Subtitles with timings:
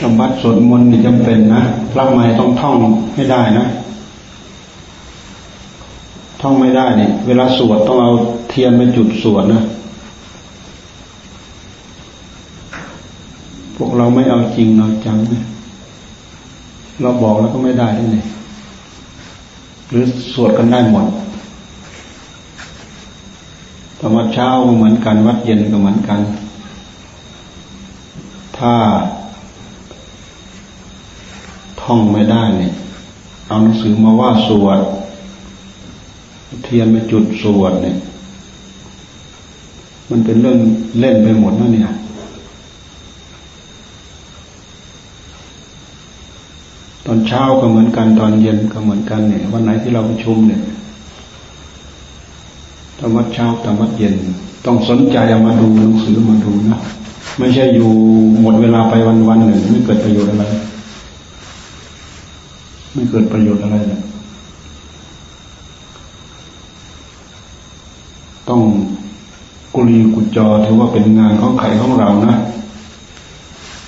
[0.00, 2.76] จำวัดสวดมนต์นี่จำเป็นนะพระใหม่ต้องท่อง
[3.14, 3.66] ให้ได้นะ
[6.40, 8.12] ท่องไม่ได้เนี่ยเวลาสวดต้องเอา
[8.48, 9.62] เทียนไปจุดสวดนะ
[13.76, 15.42] พวกเราไม่เอาจริงเอาจังนะ
[17.00, 18.24] เราบอกแล้วก็ไม่ได้ด้วยนี่
[19.88, 21.06] หรือสวดกันได้หมด
[23.98, 26.20] ตอนวัดเช้าก็เหมือนกัน วัดเย็นก็เหมือนกัน
[28.58, 28.74] ถ้า
[31.90, 32.72] ท่องไม่ได้เนี่ย
[33.48, 34.80] เอาหนังสือมาว่าสวด
[36.64, 37.96] เทียนมาจุดสวดเนี่ย
[40.10, 40.58] มันเป็นเรื่อง
[41.00, 41.90] เล่นไปหมดนะเนี่ย
[47.06, 50.60] ตอนเช้าก็เหมือนกันตอนเย็นก็เหมือนกันเนี่ย วันไหนที่เราประชุมเนี่ย
[52.98, 54.14] ธรรมะเช้าธรรมะเย็น
[54.66, 56.80] ต้องสนใจเอามาดูหนังสือมาดูนะ
[57.38, 57.90] ไม่ใช่อยู่
[58.40, 60.46] หมดเวลาไปวันวันหนึ่งไม่เกิดประโยชน์อะไร
[62.92, 64.00] ไม่เกิดประโยชน์อะไรเลย
[68.48, 68.60] ต้อง
[69.74, 72.34] กุลีกุจอถือว่าเป็นงานของไข่ของเรานะ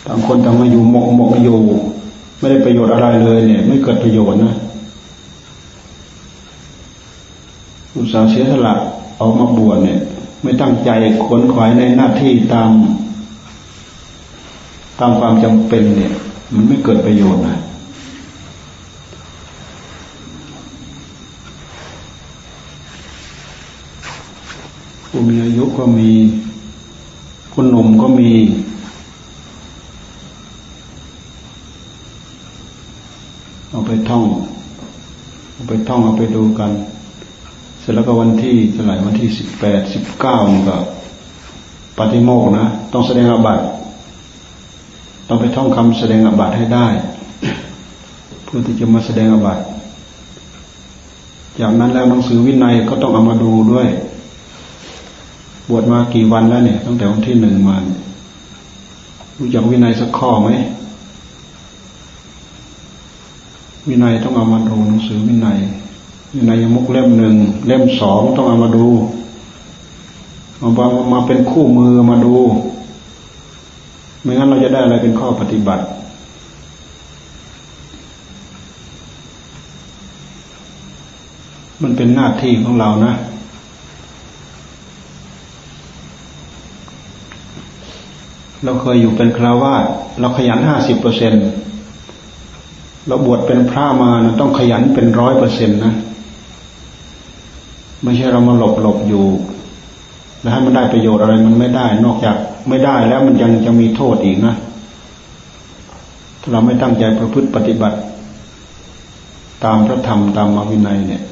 [0.07, 1.59] ต่างคนต่างมาอยู่หมกหมกอยู่
[2.39, 4.55] ไม่ได้ประโยชน์อะไรเลยเนี่ย ไม่เกิดประโยชน์นะ
[7.97, 8.75] อุตสาห์เสียสละ
[9.21, 9.99] ออกมาบวชเนี่ย
[10.43, 10.91] ไม่ตั้งใจ
[11.25, 12.71] ขวนขวายในหน้าที่ตาม
[15.01, 16.13] ตามความจำเป็นเนี่ย
[16.55, 17.59] มันไม่เกิดประโยชน์นะ
[25.09, 26.11] ผู้มีอา ยุก็มี
[27.55, 28.31] คนหนุ่มก็มี
[33.71, 34.25] เอาไปท่อง
[35.53, 36.73] เอาไปท่องเอาไปดูกัน
[37.81, 40.77] เสร็จแล้วก็วันที่เท่าไหร่วันที่สิบแปดสิบเก้านี่ก็
[41.99, 43.61] ปฏิโมกนะ ต้องแสดงอบัต
[45.29, 46.87] ต้องไปท่องคำแสดงอบัตให้ได้
[48.45, 49.59] เพื่อที่จะมาแสดงอบัต
[51.61, 53.89] จากนั้นแล้วหนังสือวินัยก็ต้องเอามาดูด้วย
[55.69, 57.77] บวชมากี่วันแล้วเนี่ย ตั้งแต่วันที่หนึ่งมา
[59.39, 60.51] รู้จักวินัยสักข้อไหม
[63.89, 65.59] วินัยต้องเอามาดูหนังสือวินัย
[66.47, 67.37] ในยมุกเล่มหนึ่ง
[67.67, 68.87] เล่มสองต้องเอามาดู
[70.59, 72.35] เอามามาเป็นคู่มือมาดู
[74.23, 75.85] ไม่งั้นเราจะได้อะไรเป็นข้อปฏิบัติ
[81.83, 83.13] มันเป็นหน้าที่ของเรานะ
[88.65, 89.85] เราเคยอยู่เป็นคราวาส
[90.21, 91.35] เราขยันห้าสิบเปอร์เซ็น
[93.07, 95.95] เราบวชเป็นพระมานะต้องขยันเป็นร้อยเปอร์เซ็นต์นะ
[98.03, 99.27] ไม่ใช่เรามาหลบหลบอยู่
[100.41, 102.37] แล้วให้มันได้ประโยชน์อะไรมันไม่ได้ นอกจาก
[102.69, 104.55] ไม่ได้แล้วมันยังจะมีโทษอีกนะ
[106.41, 107.99] ถ้าเราไม่ตั้งใจประพฤติปฏิบัติ
[109.65, 111.23] ตามพระธรรมตามมาวินัยเนี่ย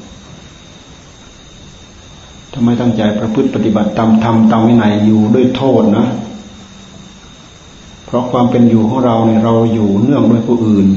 [2.51, 6.05] ถ้าไม่ตั้งใจประพฤติปฏิบัติตามธรรมตามวินัยอยู่ด้วยโทษนะ
[8.11, 10.87] เพราะความเป็นอยู่ของเราเนี่ยเราอยู่เนื่องด้วยผู้อื่น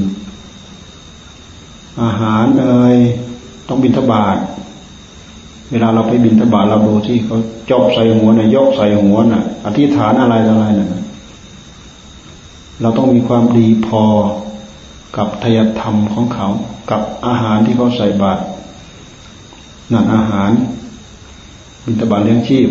[2.03, 2.97] อาหารเอ่ย
[3.67, 4.37] ต้องบิณฑบาต
[5.71, 7.37] เวลาเราไปบินทบาทเราดูที่เขา
[7.71, 11.01] จบใส่หัวนะ่ะยกใส่หัวนะ่ะ อธิษฐานอะไรอะไรนะ่ะ
[12.81, 14.03] เราต้องมีความดีพอ
[15.17, 16.47] กับทยธรรมของเขา
[16.91, 18.41] กับอาหารที่เขาใส่บาตร
[19.91, 20.51] นั่นอาหาร
[21.85, 22.67] บินทบาทเลี้ยงชีพ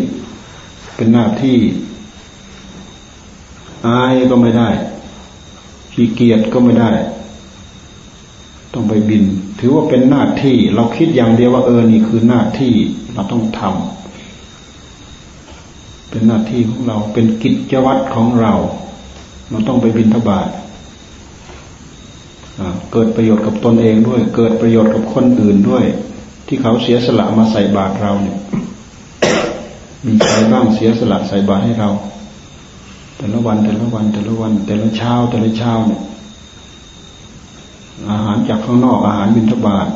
[0.95, 1.57] เป็นหน้าที่
[3.85, 4.69] อายก็ไม่ได้
[5.93, 6.91] ขี้เกียจก็ไม่ได้
[8.73, 9.23] ต้องไปบิน
[9.59, 12.73] ถือว่าเป็นหน้าที่ เราคิดอย่างเดียวว่าเออนี่คือหน้าที่
[13.13, 13.69] เราต้องทำ
[16.09, 18.53] เป็นหน้าที่ของเราเป็นกิจวัตรของเรา
[19.49, 20.47] เราต้องไปบินทบาท
[22.91, 25.83] เกิดประโยชน์กับตนเองด้วย เกิดประโยชน์กับคนอื่นด้วย
[26.47, 28.37] ที่เขาเสียสละมาใส่บาตรเราเนี่ย
[30.05, 31.89] มีใครบ้างเสียสละใส่บาตรให้เรา
[33.17, 36.01] แต่ละวันแต่ละวันแต่ละวัน แต่ละเช้า แต่ละเช้าเนี่ย
[38.09, 39.87] อาหารจากข้างนอกอาหารบิณฑบาต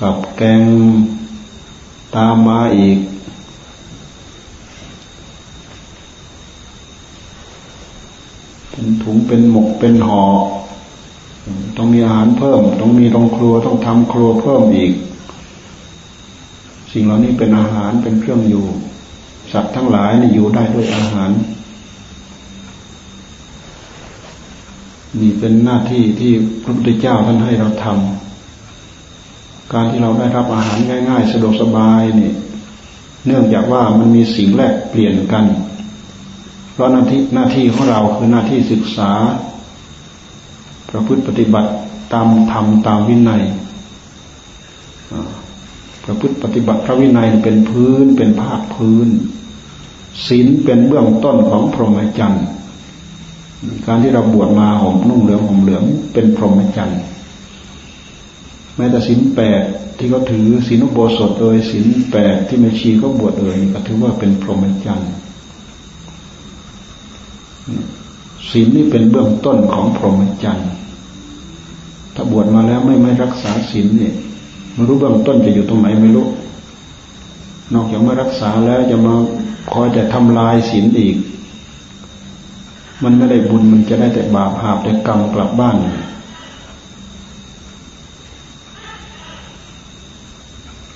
[0.00, 0.62] กับแกง
[2.16, 2.98] ตามมาอีก
[8.70, 10.24] เป็นถุงเป็นหมกเป็นห่อ
[11.76, 14.92] ต้องมีอาหารเพิ่ม ต้องมีโรงครัวต้องทำครัวเพิ่มอีก
[16.98, 18.66] สิ่งเหล่านี้เป็นอาหารเป็นเครื่องอยู่
[19.52, 21.30] สัตว์ทั้งหลายนี่อยู่ได้ด้วยอาหาร
[25.20, 26.32] นี่เป็นหน้าที่ที่
[26.62, 30.78] พระพุทธเจ้าท่านให้เราทำการที่เราได้รับอาหาร
[31.08, 32.32] ง่าย ๆ สะดวกสบายนี่
[33.26, 35.44] เนื่องจากว่ามันมีสิ่งแลกเปลี่ยนกัน
[36.72, 39.12] เพราะหน้าที่หน้าที่ของเราคือหน้าที่ศึกษา
[40.90, 41.70] ประพฤติปฏิบัติ
[42.12, 43.42] ตามธรรมตามวินัย
[46.06, 49.08] ประพฤติปฏิบัติพระวินัยเป็นพื้นเป็นภาคพื้น
[50.26, 52.44] ศีลเป็นเบื้องต้นของพรหมจรรย์
[53.86, 57.00] การที่เราบวชมาห่มนุ่งเหลืองห่มเหลืองเป็นพรหมจรรย์
[58.76, 59.62] แม้แต่ศีลแปด
[59.98, 65.10] ที่เขาถือศีลอุโบสถเอ่ยศีลแปดที่แม่ชีเขาบวชเอ่ยก็ถือว่าเป็นพรหมจรรย์
[68.50, 70.68] ศีลนี่เป็นเบื้องต้นของพรหมจรรย์
[72.14, 74.14] ถ้าบวชมาแล้วไม่ไม่รักษาศีลเนี่ย
[74.76, 76.26] ไม่รู้เบื้องต้นจะอยู่ตรงไหนไม่รู้
[77.74, 79.14] นอกจากไม่รักษาแล้วจะมา
[79.72, 81.16] คอยแต่ทำลายศีลอีก
[83.02, 85.76] มันไม่ได้บุญมันจะได้แต่บาปหาบแต่กรรมกลับบ้าน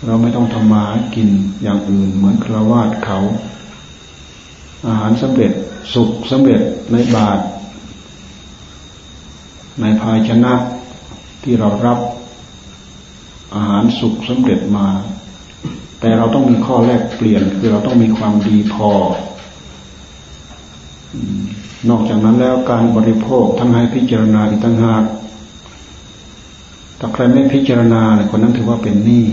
[0.07, 0.85] เราไม่ต้องทำมา
[1.15, 1.29] กิน
[1.63, 3.19] อย่างอื่นเหมือนคราวาสเขา
[4.87, 5.53] อาหารสำเร็จ
[5.95, 6.61] สุกสำเร็จ
[6.93, 7.43] ในบาตร
[9.81, 10.55] ในภาชนะ
[11.43, 11.99] ที่เรารับ
[13.55, 14.87] อาหารสุกสำเร็จมา
[16.01, 18.91] แต่เราต้องมีข้อแลกเปลี่ยนคือเราต้องมีความดีพอ
[21.89, 25.05] นอกจากนั้นแล้วการบริโภคทั้งให้พิจารณาอีกตั้งหาก
[26.99, 29.27] ถ้าใครไม่พิจารณาเนี่ยคนนั้นถือว่าเป็นหนี้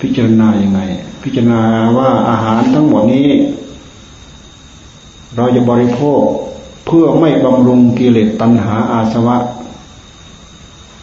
[0.00, 0.80] พิจารณาอย่างไง
[1.22, 1.62] พิจารณา
[1.98, 3.28] ว่าอาหารทั้งหมดนี้
[5.36, 6.20] เราจะบริโภค
[6.86, 9.36] เพื่อไม่บำรุงกิเลสตัณหาอาสวะ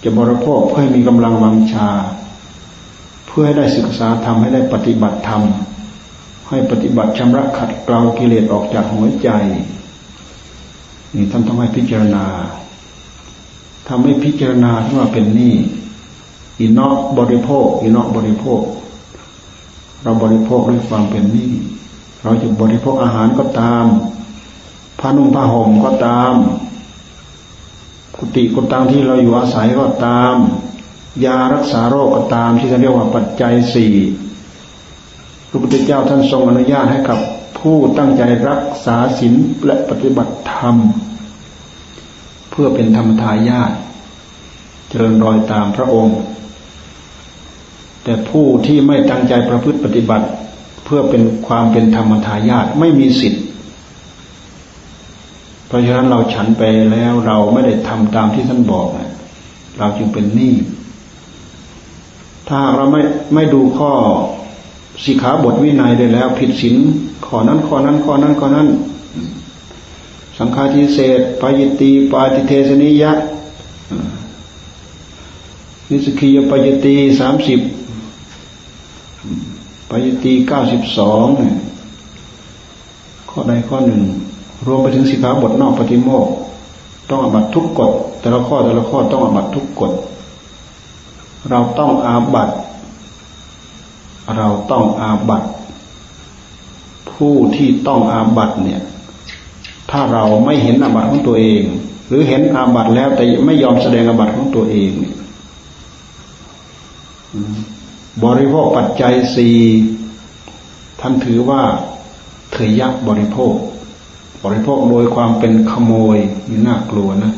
[0.04, 1.90] จะบริโภคเพื่อให้มีกำลังวังชา
[3.28, 5.42] เพื่อให้ได้ศึกษาทำให้ได้ปฏิบัติธรรม
[6.50, 9.30] ให้ปฏิบัติชำระขัดเกลากิเลสออกจากหัวใจ
[11.16, 12.26] นี่ท่านต้องให้พิจารณา
[13.88, 15.56] ทำให้พิจารณาที่ว่าเป็นนี้
[16.60, 18.62] อินนอกบริโภคอินนอกบริโภค
[20.04, 21.52] เราบริโภคด้วยความเป็นนี้
[22.24, 23.86] เราจะบริโภคอาหารก็ตาม
[25.00, 26.34] ผ้านุ่งผ้าห่มก็ตาม
[28.18, 30.36] กุฏิกุตังที่เราอยู่อาศัยก็ตาม
[31.26, 33.94] ยารักษาโรคก็ตามที่เขาเรียกว่าปัจจัยสี่
[35.50, 37.20] พระพุทธเจ้าท่านทรงอนุญาตให้กับ
[37.60, 39.34] ผู้ตั้งใจรักษาศีล
[39.66, 40.76] และปฏิบัติธรรม
[42.50, 43.72] เพื่อเป็นธรรมทายาท
[44.90, 46.18] เจริญรอยตามพระองค์
[48.04, 50.28] แต่ผู้ที่ไม่ตั้งใจประพฤติปฏิบัติ
[50.86, 53.44] เพื่อเป็นความเป็นธรรมทายาทไม่มีสิทธิ์
[55.68, 58.88] เพราะฉะนั้นเราฉันไปแล้วเราไม่ได้ทำตามที่ท่านบอก
[59.78, 60.56] เราจึงเป็นหนี้
[62.50, 63.02] ถ้าเราไม่
[63.34, 63.92] ไม่ดูข้อ
[65.04, 66.76] สิขาบทวินัยได้แล้ว ผิดศีล
[67.26, 68.68] ข้อนั้นข้อนั้นข้อนั้นข้อนั้น
[70.38, 73.12] สังฆาทิเศษปายตีปาติเทสนิยะ
[75.90, 77.60] นิสกิยปายตีสามสิบ
[79.90, 81.28] ปายตีเก้าสิบสอง
[83.30, 84.02] ข้อใดข้อหนึ่ง
[84.68, 86.28] รวมไปถึงสิกขาบทนอกปฏิโมก
[87.10, 89.92] ต้องอาบัตทุกกฎแต่ละข้อแต่ละข้อต้องอาบัตทุกกฎ
[91.50, 92.50] เราต้องอาบัต
[94.38, 95.44] เราต้องอาบัต
[97.12, 98.82] ผู้ที่ต้องอาบัตเนี่ย
[99.92, 101.62] ถ้าเราไม่เห็นอาบัตของตัวเอง
[102.08, 105.16] หรือเห็นอาบัตแล้วแต่ไม่ยอมแสดงอาบัตของตัวเองเนี่ย
[108.24, 109.56] บริโภคปัจจัยสี่
[111.02, 111.62] ท่านถือว่า
[112.52, 113.54] เถยยักบริโภค
[114.44, 116.18] บริโภคโดยความเป็นขโมย
[116.50, 117.34] นี่น่ากลัวนะ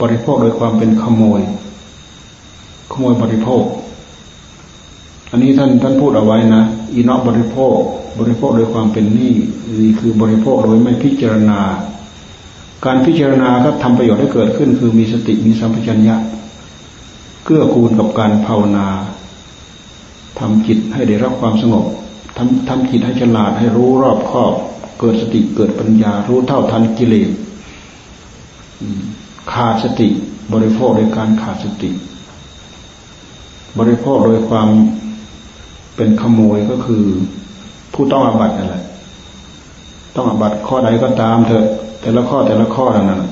[0.00, 1.40] บริโภคโดยความเป็นขโมย
[2.92, 3.64] ขโมยบริโภค
[5.30, 7.76] อันนี้ท่านท่านพูดเอาไว้นะอีนอกบริโภค
[8.18, 9.34] บริโภคโดยความเป็นหนี้
[9.82, 11.60] นี่คือบริโภคโดยไม่พิจารณา
[12.84, 16.16] การพิจารณาก็ทำประโยชน์ให้เกิดขึ้น คือมีสติมีสัมปชัญญะ
[17.44, 18.86] เกื้อกูลกับการภาวนา
[20.38, 21.84] ทำจิตให้ได้รับความสงบ
[22.36, 24.54] ทำทำจิตให้ฉลาดให้รู้รอบครอบ
[24.98, 27.30] เกิดสติเกิดปัญญารู้เท่าทันกิเลส
[29.52, 30.08] ขาดสติ
[30.52, 31.90] บริโภคโดยการขาดสติ
[33.78, 34.68] บริโภคโดยความ
[35.96, 37.04] เป็นขโมยก็คือ
[37.92, 38.84] ผู้ต้องอาบัตินั่นแหละ
[40.14, 41.64] ต้องอาบัติข้อใดก็ตามเถอะ
[42.00, 43.22] แต่ละข้อแต่ละข้อนั้น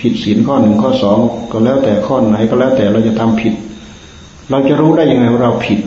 [0.00, 1.18] ผิดศีลข้อหนึ่งข้อสอง
[1.52, 3.54] ก็แล้วแต่ข้อไหนก็แล้วแต่เราจะทำผิด
[4.50, 5.78] เราจะรู้ได้ยังไงว่าเราผิด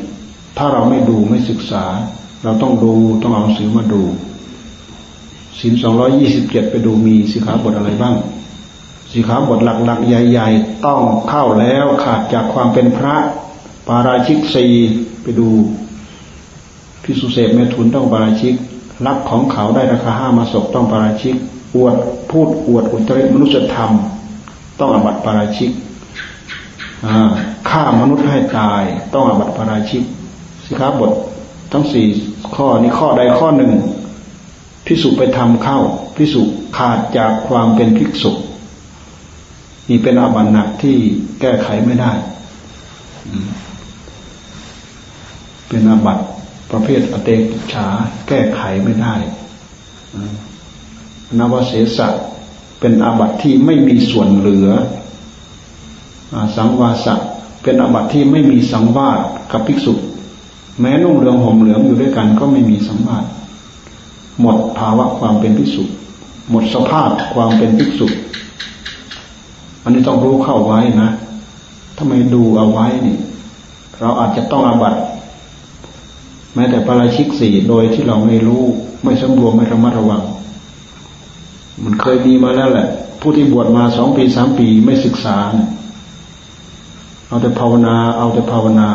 [0.58, 1.84] ถ้าเราไม่ดูไม่ศึกษา
[2.44, 4.02] เราต้องดูต้องเอาสือมาดู
[5.60, 8.16] ศีลสองร้อยี่สิบเจ็ดไปดูมีสิขาบทอะไรบ้าง
[9.12, 13.16] สิขาบทหลักๆ ใหญ่ ๆ ต้องเข้าแล้วขาดจากความเป็นพระ
[13.88, 14.66] ปาราชิกสี
[15.22, 15.48] ไปดู
[17.04, 18.54] พิสุเสพเมถุนต้องปาราชิก
[19.06, 21.36] รักของเขาได้ราคาห้ามาศกต้องปาราชิก
[21.76, 21.96] อวด
[22.32, 23.92] พูดอวดอุตริมนุษยธรรม
[24.80, 25.72] ต้องอบัติปาราชิก
[27.70, 28.84] ฆ่ามนุษย์ให้ตาย
[29.14, 30.04] ต้องอบัติปาราชิก
[30.66, 31.12] สิขาบท
[31.72, 32.06] ทั้งสี่
[32.56, 33.72] ข้อนี้ข้อใดข้อหนึ่ง
[34.86, 35.80] พิสุไปทำเข้า
[36.16, 36.42] พิสุ
[36.78, 38.32] ขาดจากความเป็นภิกษุ
[39.90, 40.98] นี่เป็นอาบัติหนักที่
[41.42, 42.12] แก้ไขไม่ได้
[45.68, 46.24] เป็นอาบัติ
[46.72, 47.42] ประเภทอเตก
[47.74, 47.88] ฉา
[48.28, 49.16] แก้ไขไม่ได้
[51.40, 52.08] นวเสสะ
[52.80, 54.70] เป็นอาบัติที่ไม่มีส่วนเหลือ
[56.56, 57.16] สังวาสะ
[57.64, 59.20] เป็นอาบัติที่ไม่มีสังวาส
[59.52, 59.94] กับภิกษุ
[60.80, 63.26] แม้นุ่งเหลืองห่มเหลืองอยู่ด้วยกันก็ไม่มีสังวาส
[64.42, 65.84] หมดภาวะความเป็นภิกษุ
[66.52, 68.08] หมดสภาพความเป็นภิกษุ
[69.84, 71.10] อันนี้ต้องรู้เข้าไว้นะ
[71.96, 73.18] ถ้าไม่ดูเอาไว้นี่
[74.00, 74.96] เราอาจจะต้องอาบัต
[76.56, 78.64] แม้แต่ปราชิกสี่โดยที่เราไม่รู้
[79.04, 80.22] ไม่สำรวมไม่ระมัดระวัง
[81.84, 82.88] มันเคยมีมาแล้วแหละ
[83.22, 88.90] ผู้ที่บวชมาสองปีสามปีไม่ศึกษาเเอาแต่ภาวนา เอาแต่ภาวนา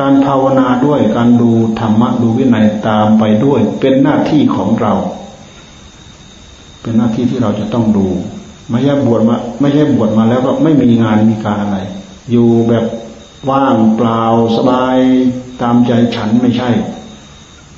[0.00, 1.50] การภาวนาด้วยการดู
[1.80, 4.92] ธรรมะดูวินัยตามไปด้วย เป็นหน้าที่ของเรา
[6.82, 8.06] เป็นหน้าที่ที่เราจะต้องดู
[8.70, 11.78] ไม่ใช่บวชมา ไม่ใช่บวชมาแล้วก็ไม่มีงานมีการอะไร
[12.30, 12.84] อยู่แบบ
[13.50, 14.22] ว่างเปล่า
[14.56, 14.96] สบาย
[15.62, 16.70] ตามใจฉันไม่ใช่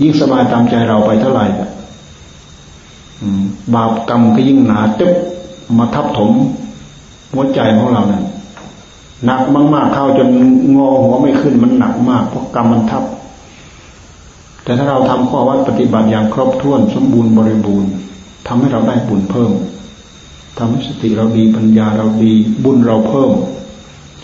[0.02, 1.46] ยิ่งสบายตามใจเราไปเท่าไหร่
[3.74, 5.12] บาปกรรมก็ยิ่งหนาตึ๊บ
[5.78, 6.30] มาทับถม
[7.32, 8.22] หัวใจของเราเนี่ย
[9.24, 9.42] หนัก
[9.74, 10.28] มาก ๆ เข้าจน
[10.76, 13.04] งอหัวไม่ขึ้นมันหนักมากเพราะกรรมมันทับ
[14.64, 17.90] แต่ถ้าเราทำข้อวัดปฏิบัติอย่างครบถ้วนสมบูรณ์บริบูรณ์
[18.46, 19.52] ทำให้เราได้บุญเพิ่ม
[20.58, 22.32] ทำให้สติเราดีปัญญาเราดี
[22.64, 23.30] บุญเราเพิ่ม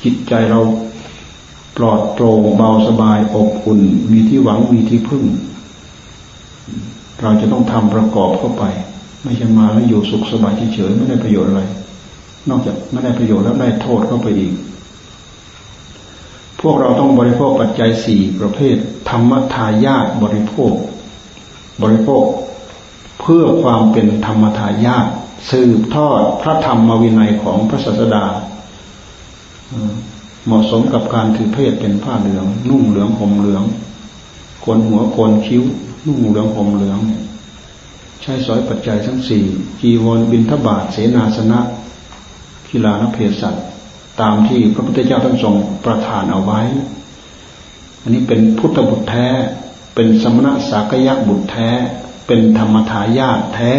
[0.02, 0.60] จิตใจเรา
[1.76, 3.80] ปลอดโปร่งเบาสบายอบอุ่น
[4.12, 5.24] มีที่หวังมีที่พึ่ง
[7.22, 8.64] เราจะต้องทำประกอบเข้าไป
[9.24, 11.62] ไม่ใช่มาแล้วอยู่สุขสบายเฉยๆไม่ได้ประโยชน์อะไร
[12.48, 14.52] นอกจากไม่ได้ประโยชน์แล้วได้โทษเข้าไปอีก
[16.68, 18.76] วกเราต้องบริโภคปัจจัยสี่ประเภท
[19.10, 20.74] ธรรมทายาทบริโภค
[21.82, 22.24] บริโภค
[23.20, 25.06] เพื่อความเป็นธรรมทายาท
[25.50, 28.24] สืบทอดพระธรรมวินัยของพระศาสดา
[30.46, 33.64] เหมาะสมกับการถือเพศเป็นผ้าเหลือง นุ่งเหลืองห่มเหลือง
[34.62, 35.62] โกนหัวโกนคิ้ว
[36.06, 36.98] นุ่งเหลืองห่มเหลือง
[38.22, 39.44] ใช้สอยปัจจัยทั้งสี่
[39.80, 41.60] จีวรบินทบาทเสนาสนะ
[42.70, 43.64] กีฬานเพศสัตว์
[44.20, 45.54] ตามที่พระพุทธเจ้าท่านทรง
[45.84, 46.60] ประทานเอาไว้
[48.02, 49.28] อันนี้เป็นพุทธบุตรแท้
[49.94, 51.68] เป็นสมณะสากยะบุตรแท้
[52.26, 53.74] เป็นธรรมทายาทแท้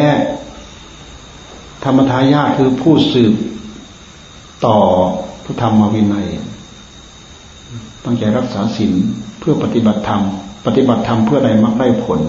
[1.84, 3.34] ธรรมทายาทคือผู้สืบ
[4.66, 4.78] ต่อ
[5.46, 6.28] พระธรรมวินัย
[8.04, 8.94] ตั้งใจรักษาศีล
[9.40, 10.22] เพื่อปฏิบัติธรรม
[10.66, 12.20] ปฏิบัติธรรมเพื่อใดมักได้ผล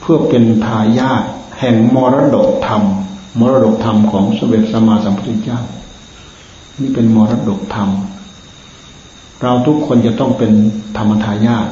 [0.00, 1.22] เพื่อเป็นทายาท
[1.60, 2.82] แห่งมรดกธรรม
[3.40, 5.60] มรดกธรรมของสมเด็จสัมมาสัมพุทธเจ้า
[6.80, 7.90] นี่เป็นมรดกธรรม
[9.42, 10.52] เราทุกคนจะต้องเป็น
[10.96, 11.68] ธรรมทายาท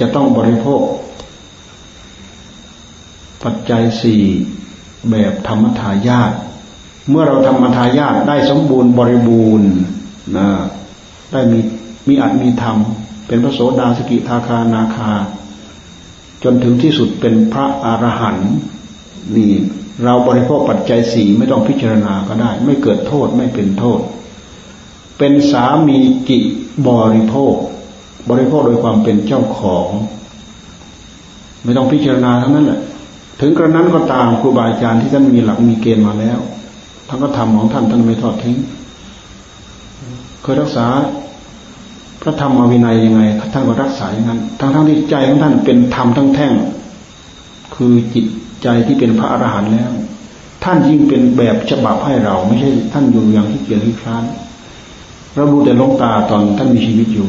[0.00, 0.82] จะต้องบริโภค
[3.42, 4.22] ปัจจัยสี่
[5.10, 6.32] แบบธรรมทายาท
[7.08, 9.70] เมื่อเราธรรมทายาทได้สมบูรณ์บริบูรณ์
[10.36, 10.48] นะ
[11.32, 11.60] ได้มี
[12.08, 12.78] มีอัตมีธรรม
[13.26, 15.12] เป็นพระโสดาสกิทาคานาคา
[16.44, 18.52] จนถึงที่สุดเป็นพระอรหันต์
[19.36, 19.52] นี่
[20.04, 24.00] เราบริโภคปัจจัยสีไม่ต้องพิจารณาก็ได้ ไม่เกิดโทษไม่เป็นโทษ
[25.18, 26.38] เป็นสามีกิ
[26.88, 27.54] บริโภค
[28.30, 29.88] บริโภคโดยความเป็นเจ้าของ
[31.64, 32.80] ไม่ต้องพิจารณาทั้งนั้นแหละ
[33.40, 36.38] ถึงกระนั้นก็ตามครูบาอาจารย์ที่ท่านมีหลักมีเกณฑ์มาแล้ว
[37.08, 38.56] ท่านก็ทำของท่านท่านไม่ทอดทิ้ง
[40.42, 40.86] เคยรักษา
[42.22, 46.54] พระธรรมวินัยยังไงท่านก็รักษาอย่างนั้นทั้งทั้งที่ใจของท่านเป็นธรรมทั้งแท่ง
[47.74, 48.26] คือจิต
[48.62, 49.90] ใจที่เป็นพระอรหันต์แล้ว
[50.64, 54.24] ท่านยิ่งเป็นแบบฉบับให้เรา ไม่ใช่ท่านอยู่อย่างที่เกียจที่คร้าน
[55.34, 57.28] เราดูแต่ลงตาตอนท่านมีชีวิตอยู่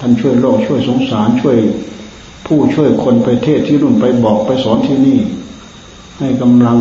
[0.00, 1.56] ท่านช่วยโลกช่วยสงสารช่วย
[2.46, 5.18] ผู้ช่วยคนไปเทศที่นู่นไปบอกไปสอนที่นี่
[6.18, 6.78] ให้กำลัง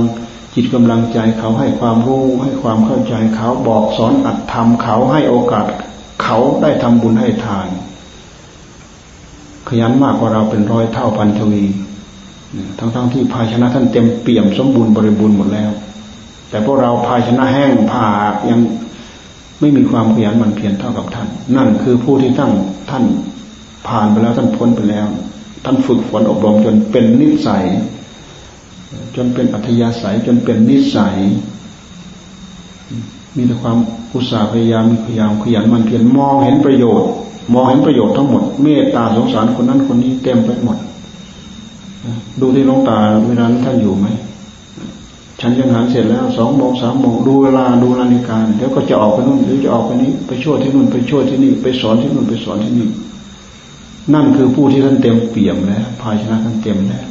[0.55, 5.65] จิตกำลังใจเขาให้ความรู้ให้ความเข้าใจเขาบอกสอนอัดทำเขาให้โอกาส
[6.23, 7.67] เขาได้ทำบุญให้ทาน
[9.67, 11.63] ขยันมากกว่าเราเป็นร้อยเท่าพันทวี
[12.79, 15.71] ทั้งๆทที่ภาชนะท่านเต็มเปี่ยมสมบูรณ์บริบูรณ์หมดแล้ว
[16.49, 18.07] แต่พวกเราภาชนะแห้งผา
[18.49, 18.59] ยัง
[19.59, 22.51] ไม่มีความขยันหมั่นเพียรเท่ากับท่าน นั่นคือผู้ที่ตั้ง
[22.89, 23.03] ท่าน
[23.87, 25.07] ผ่านไปแล้วท่านพ้นไปแล้ว
[25.65, 27.65] ท่านฝึกฝนอบรมจนเป็นนิสัย
[29.15, 31.15] จนเป็นอัธยาศัยจนเป็นนิสัย
[33.35, 33.77] มีแต่ความ
[34.13, 37.09] อุตสาห์พยายามมีพยายามขยันมันเพียรมองเห็นประโยชน์
[37.53, 40.77] มองเห็นประโยชน์ทั้งหมด เมตตาสงสารคนนั้นคนนี้เต็มไปหมด
[42.41, 44.07] ดูที่ลงตาเวลาท่านอยู่ไหม
[45.41, 52.87] ฉันยังหารเสร็จแล้วสองโมงสามโมงดูเวลาดูนาฬิกาเดี๋ยวก็จะออกไปนู่นหรือจะออกไปนี้ ไปช่วยที่นู่นไปช่วยที่นี่ ไปสอนที่นู่นไปสอนที่นี่
[54.13, 57.05] นั่นคือผู้ที่ท่านเต็มเปี่ยมแล้วภาชนะท่านเต็มแล้ว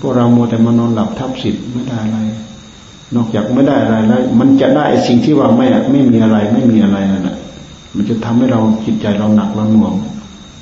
[0.00, 2.18] พวกเราโมแต่มานอนหลับทับสิทธิ์ไม่ได้อะไร
[3.14, 7.36] นอกจากไม่ได้อะไรแล้วมันจะได้สิ่งที่ว่าไม่ไม่มีอะไรไม่มีอะไรนั่นแหละ
[7.96, 9.92] มันจะทำให้เราจิตใจเราหนักเราหน่วง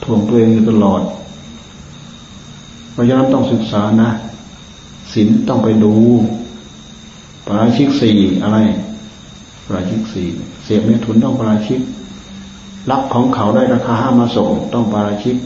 [0.05, 1.01] ถ่วงตัวเองอยู่ตลอด
[2.95, 4.11] เพราะฉะนั้นต้องศึกษานะ
[5.13, 5.93] ศีลต้องไปดู
[7.47, 8.59] ปราชิกสี่อะไร
[9.69, 10.29] ปราชิกสี่
[10.65, 11.81] เสียเมถุนต้องปราชิก
[12.91, 15.37] รับของเขาได้ราคาห้ามาส่งต้องปราชิก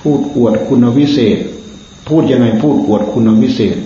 [0.00, 1.38] พูดอวดคุณวิเศษ
[2.08, 3.76] พูดยังไงพูดอวดคุณวิเศษ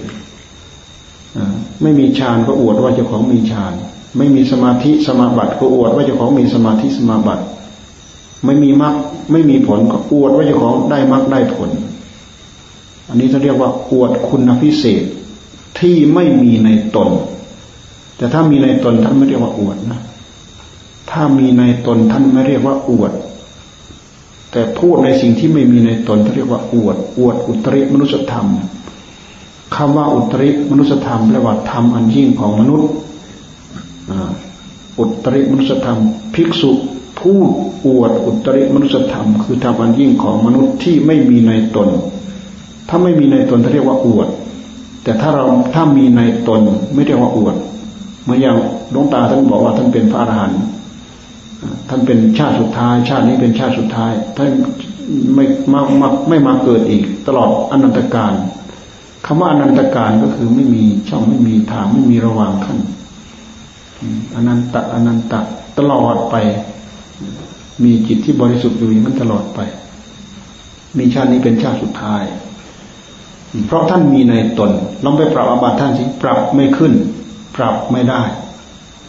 [1.82, 3.72] ไม่มีฌานก็อวดว่าเจ้าของมีฌาน
[4.16, 7.44] ไม่มีสมาธิสมาบัติก็อวดว่าเจ้าของมีสมาธิสมาบัติ
[8.44, 8.94] ไม่มีมรรค
[9.32, 11.70] ไม่มีผลก็อวดว่าเจ้าของได้มรรคได้ผล
[13.08, 15.02] อันนี้เขาเรียกว่าอวดคุณพิเศษ
[15.78, 17.08] ที่ไม่มีในตน
[18.16, 20.00] แต่ถ้ามีในตนท่านไม่เรียกว่าอวดนะ
[21.10, 23.12] ถ้ามีในตนท่านไม่เรียกว่าอวด
[24.52, 28.46] แต่พูดในสิ่งที่ไม่มีในตนท่านเรียกว่าอวด อวดอุตริมนุสธรรม
[29.76, 32.90] คำว่าอุตริมนุสธรรมแปลว่าธรรมอันยิ่งของมนุษย์
[34.98, 35.98] อุตริมนุสธรรม
[36.34, 36.70] ภิกษุ
[37.20, 37.50] พูด
[37.86, 41.88] อวดอุตริมนุสธรรม คือธรรมอันยิ่งของมนุษย์ที่ไม่มีในตน
[42.88, 44.28] ถ้าไม่มีในตนท่าเรียกว่าอวด
[45.04, 46.62] แต่ถ้าเราถ้ามีในตน
[46.94, 47.56] ไม่เรียกว่าอวด
[48.24, 48.56] เมื่ออย่าง
[48.90, 50.60] หลวงตาท่านบอกว่าท่านเป็นพระอรหันต์
[51.88, 54.50] ท่านเป็นชาติสุดท้าย ชาตินี้เป็นชาติสุดท้ายท่าน
[55.34, 58.32] ไม่มามาไม่มาเกิดอีก ตลอดอนันตการ
[59.26, 62.78] คำว่าอนันตการก็คือไม่มีช่องไม่มีทางไม่มีระหว่างขั้น
[64.34, 65.34] อนันตอนันต
[65.78, 66.34] ตลอดไป
[67.84, 69.60] มีจิตที่บริสุทธิ์อยู่อย่างนั้นตลอดไป
[70.98, 72.24] มีชาตินี้เป็นชาติสุดท้าย
[73.66, 74.70] เพราะท่านมีในตน
[75.04, 76.92] ลองไปปรับอาบัติท่านสิปรับไม่ขึ้น
[77.56, 78.22] ปรับไม่ได้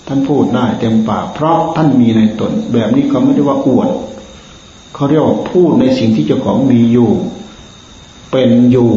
[0.08, 3.90] ท่านพูดได้เต็มปากเพราะท่านมีในตน แบบนี้เขาไม่ได้ว่าอวด
[4.94, 7.12] เขาเรียกว่าพูดในสิ่งที่เจ้าของมีอยู่
[8.32, 8.92] เป็นอยู่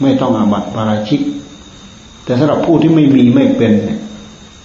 [0.00, 1.20] ไม่ต้องอาบัติปาราชิก
[2.24, 3.95] แต่สำหรับผู้ที่ไม่มีไม่เป็นเนี่ย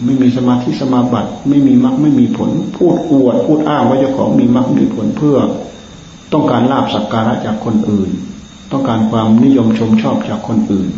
[0.06, 5.38] ไม่มีสมาธิสมาบัติ ไม่มีมรรคไม่มีผล พูดอวด พูดอ้างว่าเจ้าของมีมรรคมีผลเพื่อ
[6.34, 8.10] ต้องการลาบสักการะจากคนอื่น
[8.72, 10.90] ต้องการความนิยมชมชอบจากคนอื่น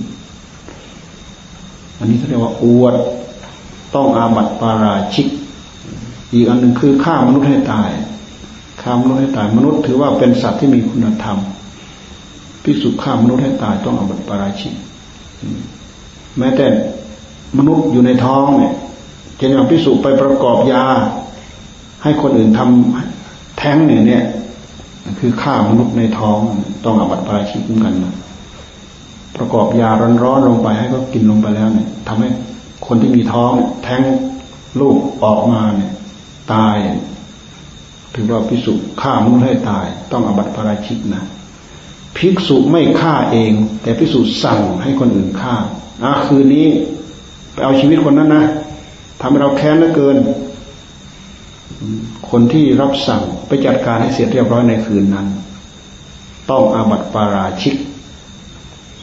[1.99, 2.95] อันนี้เขาเรียกว่าอวด
[3.95, 5.27] ต้องอาบัติปาราชิก
[6.33, 7.89] อีกอันหนึ่งคือฆ่ามนุษย์ให้ตาย
[8.81, 11.37] ฆ่ามนุษย์ให้ตายมนุษย์ถือว่าเป็นสัตว์ที่มีคุณธรรม
[12.63, 14.73] พิสุฆ่ามนุษย์ให้ตายต้องอาบัติปาราชิก
[16.37, 16.65] แม้แต่
[17.57, 18.73] มนุษย์อยู่ในท้องเนี่ย
[19.43, 20.85] จะนำพิสุไปประกอบยา
[22.03, 24.23] ให้คนอื่นทำแท้งเนี่ยเนี่ย
[25.19, 26.39] คือฆ่ามนุษย์ในท้อง
[26.85, 28.13] ต้องอาบัติปราชิกเหมือนกันนะ
[29.37, 29.89] ประกอบยา
[30.23, 32.29] ร้อนๆลงไปให้เขากินลงไปแล้วเนี่ยทำให้
[32.87, 33.51] คนที่มีท้อง
[33.83, 34.01] แท้ง
[34.79, 35.91] ลูกออกมาเนี่ย
[36.53, 36.77] ตาย
[38.13, 41.23] ถือว่าพิสุฆ่ามนุษย์ให้ตาย ต้องอาบัติปราชิกนะ
[42.17, 43.51] ภิกษุไม่ฆ่าเอง
[43.81, 45.55] แต่ภิกษุสั่งให้คนอื่นฆ่า
[46.03, 46.67] อะคืนนี้
[47.53, 48.45] ไปเอาชีวิตคนนั้นนะ
[49.25, 50.17] ทำให้เราแค้นเหลือเกิน
[52.29, 55.27] คนที่รับสั่งไปจัดการให้เสร็จเรียบร้อยในคืนนั้น
[56.49, 57.75] ต้องอาบัติปาราชิก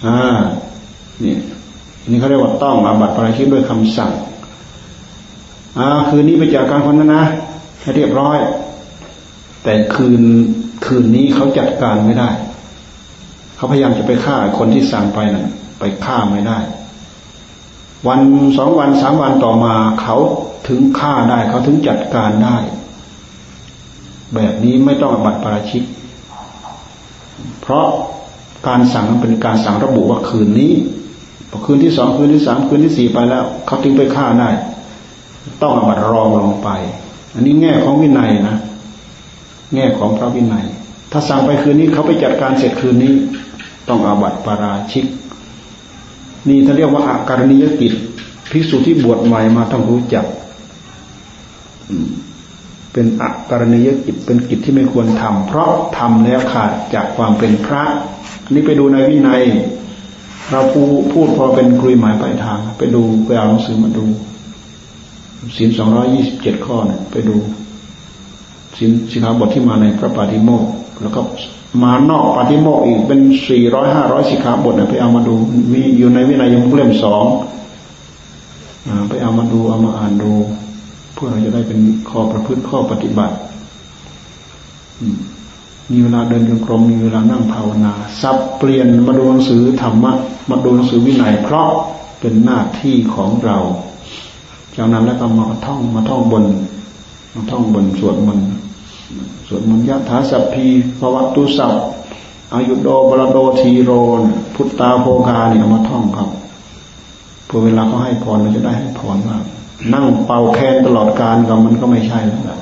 [0.07, 0.19] อ่า
[1.23, 1.35] นี่
[2.11, 4.13] นี่เขาเรียกว่าต้องอาบัติปาราชิกด้วยคำสั่ง
[5.79, 7.25] อ่าคืนนี้ไปจัดการคนนั้นนะ
[7.81, 8.39] ให้เรียบร้อย
[9.65, 10.23] แต่คืน
[10.85, 12.31] คืนนี้เขาจัดการไม่ได้
[13.57, 15.47] เขาพยายามจะไปฆ่าคนที่สั่งไปนะ่ะ
[15.81, 16.59] ไปฆ่าไม่ได้
[18.09, 18.21] วัน
[18.57, 20.17] สองวันสามวันต่อมาเขา
[20.69, 22.57] ถึงฆ่าได้เขาถึงจัดการได้
[24.35, 25.83] แบบนี้ไม่ต้องบัตรปราชิก
[27.61, 27.87] เพราะ
[28.69, 30.73] การสั่งมันเป็นการสั่งระบุว่าคืนนี้
[31.51, 34.51] พอคืนที่สองคืนที่สามคืนที่สี่ไปแล้ว เขาถึงไปฆ่าได้
[35.63, 36.69] ต้องอบัตรองลงไป
[37.35, 38.57] อันนี้แง่ของวินัยนะ
[39.75, 40.65] แง่ของพระวินัย
[41.13, 43.13] ถ้าสั่งไปคืนนี้เขาไปจัดการเสร็จคืนนี้
[43.89, 45.05] ต้องอาบัติปาราชิก
[46.49, 47.93] นี่ถ้านเรียกว่าอาการณิยกิจ
[48.51, 50.25] ภิกษุที่บวชใหม่มาต้องรู้จัก
[52.93, 57.83] เป็นอักรณียกิจเป็นกิจที่ไม่ควรทำเพราะทำแล้วขาดจากความเป็นพระ
[58.45, 59.43] อันนี้ไปดูในวินัย
[60.51, 64.05] เราพูพูดพอเป็นกรุยหมายปลายทาง ไปดูไปเอาหนังสือมาดู
[65.57, 67.37] ศีลสองร้อยี่สิบเจ็ดข้อเนี่ยไปดู
[68.77, 70.65] ศีลสิขาบทที่มาในพระปาฏิโมก
[71.03, 71.21] แล้วก็
[71.83, 75.35] มานอกปฏิโมกอีกเป็นสี่ร้อยห้าร้อยสิกขาบทเนี่ยไปเอามาดู
[75.73, 77.25] มีอยู่ในวินัยยมเล่มสอง
[79.09, 80.33] ไปเอามาดูเอามาอ่านดู
[81.15, 81.81] เพื่อเราจะได้เป็น
[82.11, 83.35] ข้อประพฤติข้อปฏิบัติ
[85.91, 90.13] มีเวลาเดินจงกรมมีเวลานั่งภาวนาสับเปลี่ยนมาดูหนังสือธรรมะ
[90.51, 91.71] มาดูหนังสือวินัยเพราะ
[92.21, 93.59] เป็นหน้าที่ของเรา
[94.77, 96.45] จากนั้นแล้วก็มาท่องมาท่องบน
[97.35, 98.47] มาท่องบนสวดมนต์
[99.49, 100.67] สวดมนต์ยะถาสัพพี
[100.99, 101.75] ภวตุสัพ
[102.55, 104.23] อายุโดบรโดทีโรน
[104.55, 106.29] พุทธาโภคาเนี่ยมาท่องครับ
[107.47, 109.39] เพื่อเวลาเขาให้พรเราจะได้ให้พรว่า
[109.95, 112.61] นั่งเป่าแคนตลอดการก็มันก็ไม่ใช่แล้ว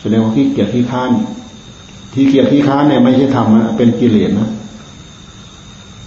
[0.00, 1.10] แสดงว่าขี้เกียจขี้ค้าน
[2.14, 4.48] ที่เกียจขี้ค้านเนี่ยไม่ใช่ธรรมนะเป็นกิเลสนะ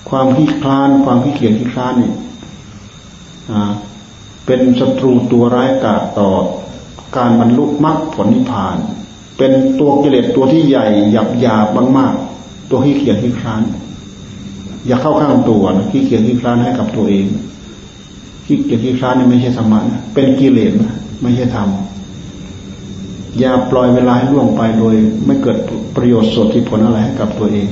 [0.09, 2.13] ความขี้คลาน ความขี้เกียจขี้คลานเนี่ย
[4.45, 6.29] เป็นศัตรูตัวร้ายกาจต่อ
[7.17, 8.77] การบรรลุมรรคผลนิพพาน
[9.43, 13.61] เป็นตัวกิเลสตัวที่ใหญ่หยับยาบมากๆตัวขี้เกียจขี้คลาน
[14.87, 17.25] อย่าเข้าข้างตัวนะขี้เกียจขี้คลานให้กับตัวเอง
[18.45, 21.67] ขี้เกียจขี้คลานนี่ไม่ใช่ธรรมะนะเป็นกิเลสนะไม่ใช่ธรรม
[23.39, 25.57] อย่าปล่อยเวลาให้ล่วงไปโดย ไม่เกิด
[25.95, 27.67] ประโยชน์สดที่ผลอะไรให้กับตัวเอง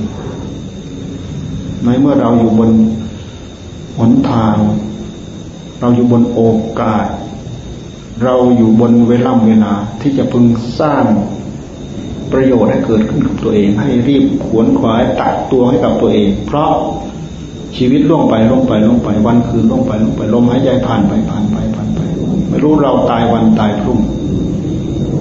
[1.84, 2.70] ในเมื่อเราอยู่บน
[3.98, 4.56] หนทาง
[5.80, 6.40] เราอยู่บนโอ
[6.80, 7.06] กาส
[8.22, 10.44] เราอยู่บนเวลาเวลาที่จะพึง
[10.80, 11.04] สร้าง
[12.32, 16.72] ประโยชน์ให้เกิดขึ้นกับตัวเอง ให้รีบขวนขวายตัดตัวให้กับตัวเอง เพราะ
[17.76, 22.00] ชีวิตล่วงไปล่วงไปล่วงไปวันคืนล่วงไปล่วงไปลมหายใจผ่านไปผ่านไปผ่านไป
[22.48, 23.98] ไม่รู้เราตายวันตายพรุ่ง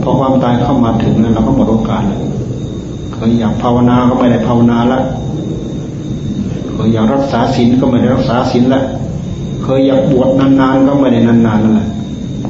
[0.04, 2.22] พอความตายเข้ามาถึงนั้นเราก็หมดโอกาสเลย
[3.14, 5.04] เคยอยากภาวนาก็ไม่ได้ภาวนาล้ว
[6.74, 8.84] เคยอยากรักษาศีลก็ไม่ได้รักษาศีลล้ว
[9.64, 11.90] เคยอยากบวชนานๆก็ไม่ได้นานๆนั่นแหละ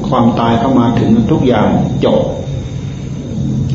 [0.07, 1.67] ความตายเข้ามาถึงทุกอย่าง
[2.05, 2.19] จบ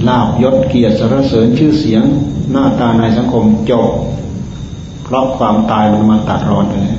[0.08, 2.04] ลาบยศเกียรติสรรเสริญชื่อเสียง
[2.52, 3.90] หน้าตาในสังคมจบ
[5.04, 6.98] เพราะความตายมันมาตัดรอนไปแล้ว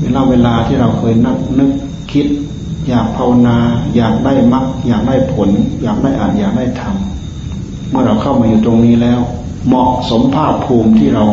[0.00, 1.70] เวลาเวลาที่เราเคยนักนึก
[2.12, 2.26] คิด
[2.88, 3.56] อยากภาวนา
[3.96, 5.48] อยากได้มรรคอยากได้ผล
[5.82, 9.20] อยากได้อ่านอยากได้ทำเมื่อเราเข้ามาอยู่ตรงนี้แล้ว
[9.66, 11.24] เหมาะสมภาพภูมิที่เรา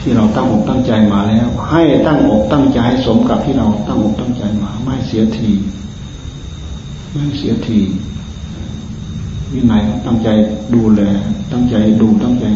[0.00, 5.50] ที่เราตั้งอกตั้งใจมาแล้ว ให้ตั้งอกตั้งใจสมกับที่เราตั้งอกตั้งใจมา ไม่เสียที
[7.12, 7.80] ไม่เสียที
[9.52, 10.28] วินัยตั้งใจ
[10.74, 11.02] ดูแล
[11.52, 12.46] ตั้งใจดูตั้งใจ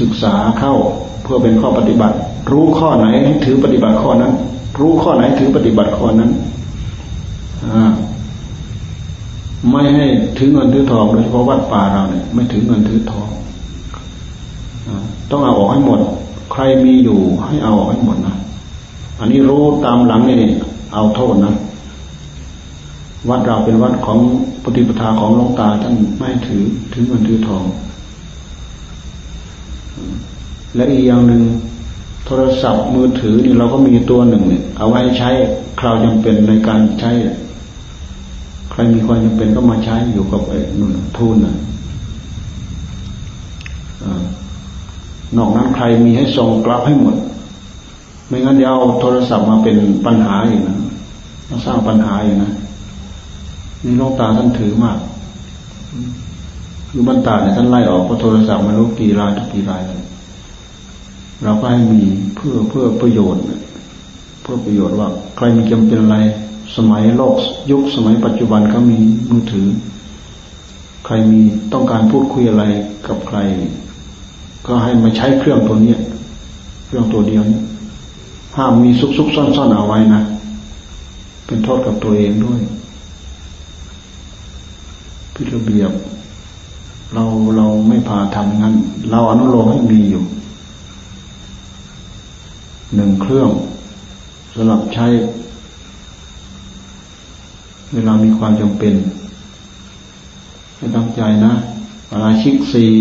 [0.00, 0.74] ศึกษาเข้า
[1.22, 2.16] เพื่อเป็นข้อปฏิบัติ
[2.52, 4.32] รู้ข้อไหนให้ถือปฏิบัติข้อนั้น
[4.80, 6.30] รู้ข้อไหนถือปฏิบัติข้อนั้น
[9.70, 10.06] ไม่ให้
[10.38, 13.28] ถือเงินถือทองโดยเฉพาะวัดป่าเราเนี่ยไม่ถือเงินถือทอง
[15.30, 16.00] ต้องเอาออกให้หมด
[16.52, 18.34] ใครมีอยู่ให้เอาออกให้หมดนะ
[19.20, 20.36] อันนี้รู้ตามหลังนี่
[20.94, 21.54] เอาโทษนะ
[23.28, 24.18] วัดเราเป็นวัดของ
[24.62, 27.64] ปฏิปทาของหลวงตาท่านไม่ถือถือเงินถือทอง
[30.74, 31.42] และอีกอย่างหนึ่ง
[32.26, 35.30] โทรศัพท์มือถือนี่เราก็มีตัวหนึ่งเนี่ยเอาไว้ใช้
[35.80, 37.10] คราวจำเป็นในการใช้
[38.70, 41.56] ใครมีความจำเป็นก็มาใช้อยู่กับไอ้นุ่นทุนน่ะ
[45.36, 47.16] นอกนั้นใครมีให้ส่งกลับให้หมด
[48.28, 49.76] ไม่งั้นเดี๋ยวเอาโทรศัพท์มาเป็น
[50.06, 50.76] ปัญหาอยู่นะ
[51.48, 52.50] มาสร้างปัญหาอยู่นะ
[53.84, 54.98] นี่ลงตาท่านถือมาก
[56.90, 60.02] คือบันตาเนี่ยท่านไล่ออกเพราะโทรศัพท์ไมันรู้กี่รายกี่รายเลย
[61.42, 62.02] เราก็ให้มี
[62.36, 63.42] เพื่อเพื่อประโยชน์
[64.42, 66.16] เพื่อประโยชน์ว่าใครมีจำเป็นอะไร
[66.76, 67.34] สมัยโลก
[67.70, 68.98] ยุคสมัยปัจจุบันก็มี
[69.30, 69.68] มือถือ
[71.04, 71.40] ใครมี
[71.72, 72.64] ต้องการพูดคุยอะไร
[73.06, 73.38] กับใคร
[74.66, 75.98] ก็ให้มาใช้เครื่องตัวเนี้ย
[76.86, 77.60] เครื่องตัวเดียวนี้
[78.56, 80.22] ห้ามมีซุกซุกซ่อนซ่อนเอาไว้นะ
[81.46, 82.60] เป็นโทษกับตัวเองด้วย
[85.38, 85.92] พิระเบียบ
[87.14, 87.24] เรา
[87.56, 88.74] เราไม่พาทำงั้น
[89.10, 90.24] เราอนุโลมให้มีอยู่
[92.94, 93.50] หนึ่งเครื่อง
[94.54, 95.06] สำหรับใช้
[97.94, 98.94] เวลามีความจำเป็น
[100.76, 101.52] ให้ตั้งใจนะ
[102.10, 102.92] ปราชิกสี่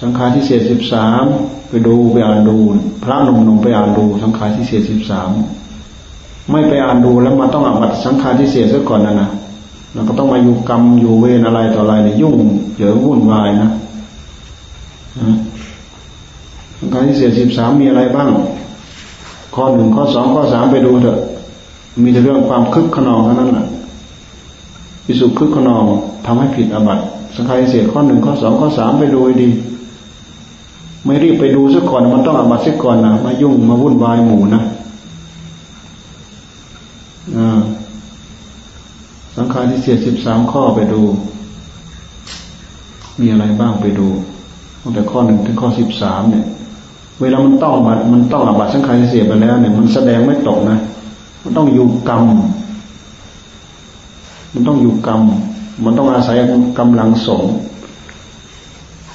[0.00, 1.24] สังขารที่เศษสิบสาม
[1.68, 2.56] ไปดูไปอ่านดู
[3.04, 5.30] พระนมนมไปอ่านดู สังขารที่เศษสิบสาม
[6.50, 9.30] ไม่ไปอ่านดูแล้วมาต้องอ่านสังขารที่เศษซะก่อนนะนะ
[9.94, 12.36] แล้วก็ต้องมาอยู่กรรมอยู่เวรอะไรต่ออะไรเนี่ยยุ่ง
[12.76, 13.70] เหยิงวุ่นวายนะ
[16.78, 18.30] สังขารที่เศษสิบสามมีอะไรบ้าง
[19.54, 21.18] ข้อหนึ่งข้อสองข้อสามไปดูเถอะ
[22.02, 23.66] มีแต่เรื่องความคึกขนองเท่านั้นแหละ
[25.04, 25.84] พิสุคึกขนอง
[26.26, 27.02] ทำให้ผิดอบัติ
[27.36, 29.48] สังขารเสียข้อหนึ่งข้อสองข้อสามไปดูดี
[31.04, 34.62] ไม่รีบไปดูซะก่อนมันต้องอบัติซะก่อนนะมายุ่งมาวุ่นวายหมู่นะ
[37.36, 37.60] อ่า
[39.36, 41.02] สังขารที่เสียสิบสามข้อไปดู
[43.20, 44.08] มีอะไรบ้างไปดู
[44.82, 46.44] ตั้งแต่ข้อหนึ่งถึงข้อสิบสามเนี่ย
[47.20, 50.78] เวลามันต้องมามันต้องอาบัตสังขารที่เสียไปแล้วเนี่ย มันแสดงไม่ตกนะ
[51.42, 52.24] มันต้องอยู่กรรม
[54.52, 55.20] มันต้องอยู่กรรม
[55.84, 56.36] มันต้องอาศัย
[56.78, 57.44] กำลังสง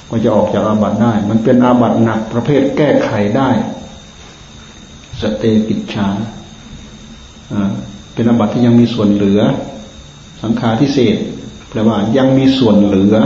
[0.08, 3.48] ก็จะออกจากอาบัตได้ มันเป็นอาบัตหนักประเภทแก้ไขได้
[5.20, 6.08] สเตกิจชา
[8.14, 9.40] เป็นอาบัตที่ยังมีส่วนเหลือ
[10.42, 11.16] สังขารที่เศษ
[11.68, 13.16] แปลว่ายังมีส่วนเหลือ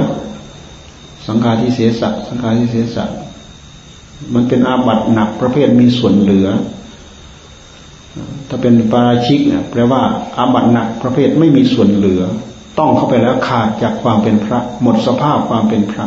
[1.26, 3.04] สังฆาทิเสสะสังฆาทิเสสะ
[4.34, 6.48] มันเป็นอาบัตหนักประเภทมีส่วนเหลือ
[8.48, 10.02] ถ้าเป็นปาราชิกเนี่ยแปลว่า
[10.36, 12.22] อาบัตหนักประเภทไม่มีส่วนเหลือ
[12.78, 16.06] ต้องเข้าไปแล้วขาดจากความเป็นพระ หมดสภาพความเป็นพระ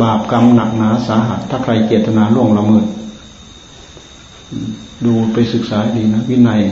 [0.00, 2.84] บาปกรรมหนักหนาสาหัส ถ้าใครเจตนาล่วงละเมิด
[5.04, 6.62] ดูไปศึกษาดีนะ วินัย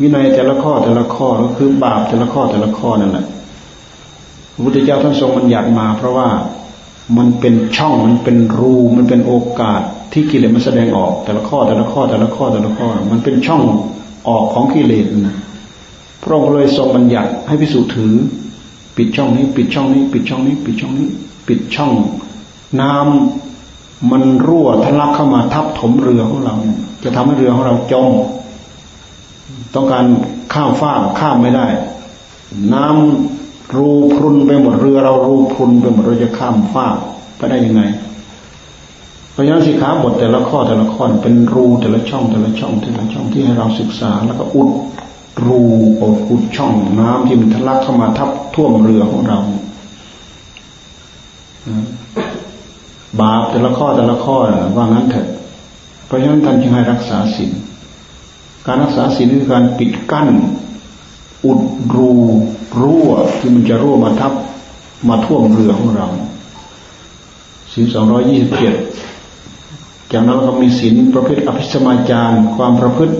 [0.00, 3.26] วินัยแต่ละข้อแต่ละข้อก็คือบาปแต่ละข้อแต่ละข้อนั่นแหละ
[4.54, 6.28] พระพุทธเจ้าท่านทรงบัญญัติมา เพราะว่า
[7.16, 9.80] มันเป็นช่องมันเป็นรูมันเป็นโอกาส
[10.12, 13.62] ที่กิเลสมันแสดงออก แต่ละข้อแต่ละข้อแต่ละข้อแต่ละข้อ มันเป็นช่อง
[14.28, 15.36] ออกของกิเลสนะ
[16.22, 18.14] พระองค์เลยทรงบัญญัติให้พิสูจถือ
[18.96, 21.08] ปิดช่องนี้ ปิดช่องนี้ ปิดช่องนี้ ปิดช่องนี้
[21.46, 21.92] ปิดช่อง
[22.80, 26.54] น้ำมันรั่วทะลักเข้ามาทับถมเรือของเรา
[27.04, 28.12] จะทำให้เรือของเราจม
[29.74, 30.04] ต้องการ
[30.54, 31.66] ข้ามฟากข้ามไม่ได้
[32.74, 36.96] น้ำรูพรุนไปหมดเรือ เรารูพรุนไปหมดเราจะข้ามฟาก
[37.36, 37.82] ไปได้ยังไง
[39.32, 44.70] เพราะฉะนั้นสิขาบทแต่ละข้อแต่ละข้อเป็นรูแต่ละช่องแต่ละช่องแต่ละช่องที่ให้เราศึกษา แล้วก็อุด
[45.46, 45.62] รู
[46.02, 49.38] อดอุดช่องน้ำที่มันทะลักเข้ามาทับท่วมเรือของเรา
[53.20, 54.36] บาปแต่ละข้อแต่ละข้อ
[54.76, 55.26] ว่างั้นเถอะ
[56.06, 57.52] เพราะฉะนั้นท่านจึงให้รักษาศีล
[58.66, 60.28] การรักษาศีลคือการปิดกั้น
[61.44, 61.60] อุด
[61.94, 62.12] รู
[62.80, 64.32] รั่วที่มันจะรั่วมาทับ
[65.08, 66.08] มาท่วมเรือของเรา
[67.72, 68.74] ศีลสองร้อยี่สิบเจ็ด
[70.12, 73.14] จากนั้นก็มีศีลประเภทอภิสมาจารความประพฤติ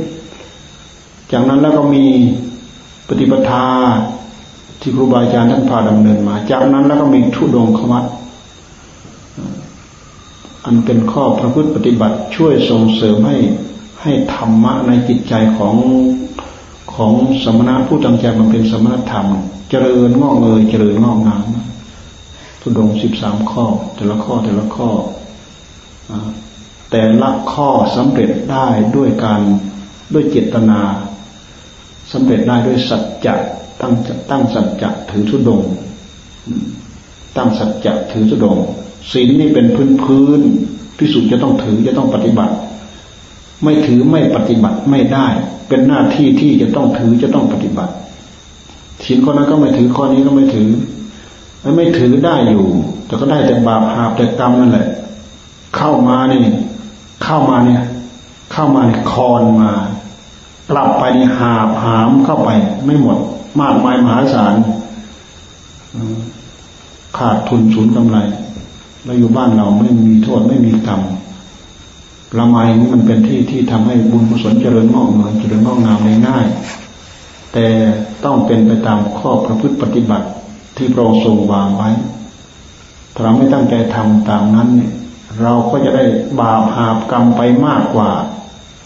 [1.32, 2.04] จากนั้นแล้วก็มี
[3.08, 3.66] ปฏิปทา
[4.80, 8.04] ที่ครูบาอาจารย์ท่านพาดำเนินมา จากนั้นแล้วก็มีทุดงคมัต
[10.64, 13.36] อันเป็นข้อประพฤติปฏิบัติช่วยส่งเสริมให้
[14.02, 15.76] ให้ธรรมะในจิตใจของ
[16.94, 17.12] ของ
[17.44, 19.26] สมณะผู้ตั้งใจมันเป็นสมณธรรม
[19.70, 21.44] เจริญงอกเงยเจริญงอกงาม
[22.60, 23.64] ทุดงสิบสามข้อ
[23.96, 24.90] แต่ละข้อแต่ละข้อ
[26.90, 29.40] แต่ละข้อสำเร็จได้ด้วยการ
[30.12, 30.80] ด้วยเจตนา
[32.12, 33.34] สำเร็จได้ด้วยสัจจะ
[33.80, 33.94] ตั้ง
[34.30, 35.60] ตั้งสัจจะถือทุดง
[37.36, 38.56] ตั้งสัจจะถือทุดง
[39.12, 40.40] ศีลนี่เป็นพื้นพื้น
[40.98, 42.54] พิสุจะต้องถือจะต้องปฏิบัติ
[43.62, 45.26] ไม่ถือไม่ปฏิบัติไม่ได้
[45.68, 47.92] เป็นหน้าที่ที่จะต้องถือจะต้องปฏิบัติ
[49.04, 50.70] ศีลข้อนั้นก็ไม่ถือข้อนี้ก็ไม่ถือ
[51.76, 52.66] ไม่ถือได้อยู่
[53.06, 54.86] แต่ก็ได้แต่บาปหาบแต่กรรมนั่นแหละ
[55.76, 56.40] เข้ามานี่
[57.24, 57.82] เข้ามาเนี่ย
[58.52, 59.70] เข้ามาเนี่ยคอนมา
[60.70, 62.50] กลับไปนี่หาบหามเข้าไป
[62.84, 63.18] ไม่หมด
[63.60, 64.54] มากมายมหาศาล
[67.16, 68.18] ขาดทุนสูญกำไร
[69.04, 71.00] เราอยู่บ้านเราไม่มีโทษไม่มีกรรม
[72.38, 76.46] ละไมนี่มันเป็นที่ที่ทำให้บุญกุศลเจริญงอกเงยเจริญงอกงามได้ง่าย
[77.52, 77.66] แต่
[78.24, 80.26] ต้องเป็นไปตามข้อประพฤติปฏิบัติ
[80.76, 81.90] ที่พระองค์ทรงวางไว้
[83.14, 84.92] ถ้าเราไม่ตั้งใจทำตามนั้นเนี่ย
[85.40, 86.04] เราก็จะได้
[86.40, 88.10] บาปหาบกรรมไปมากกว่า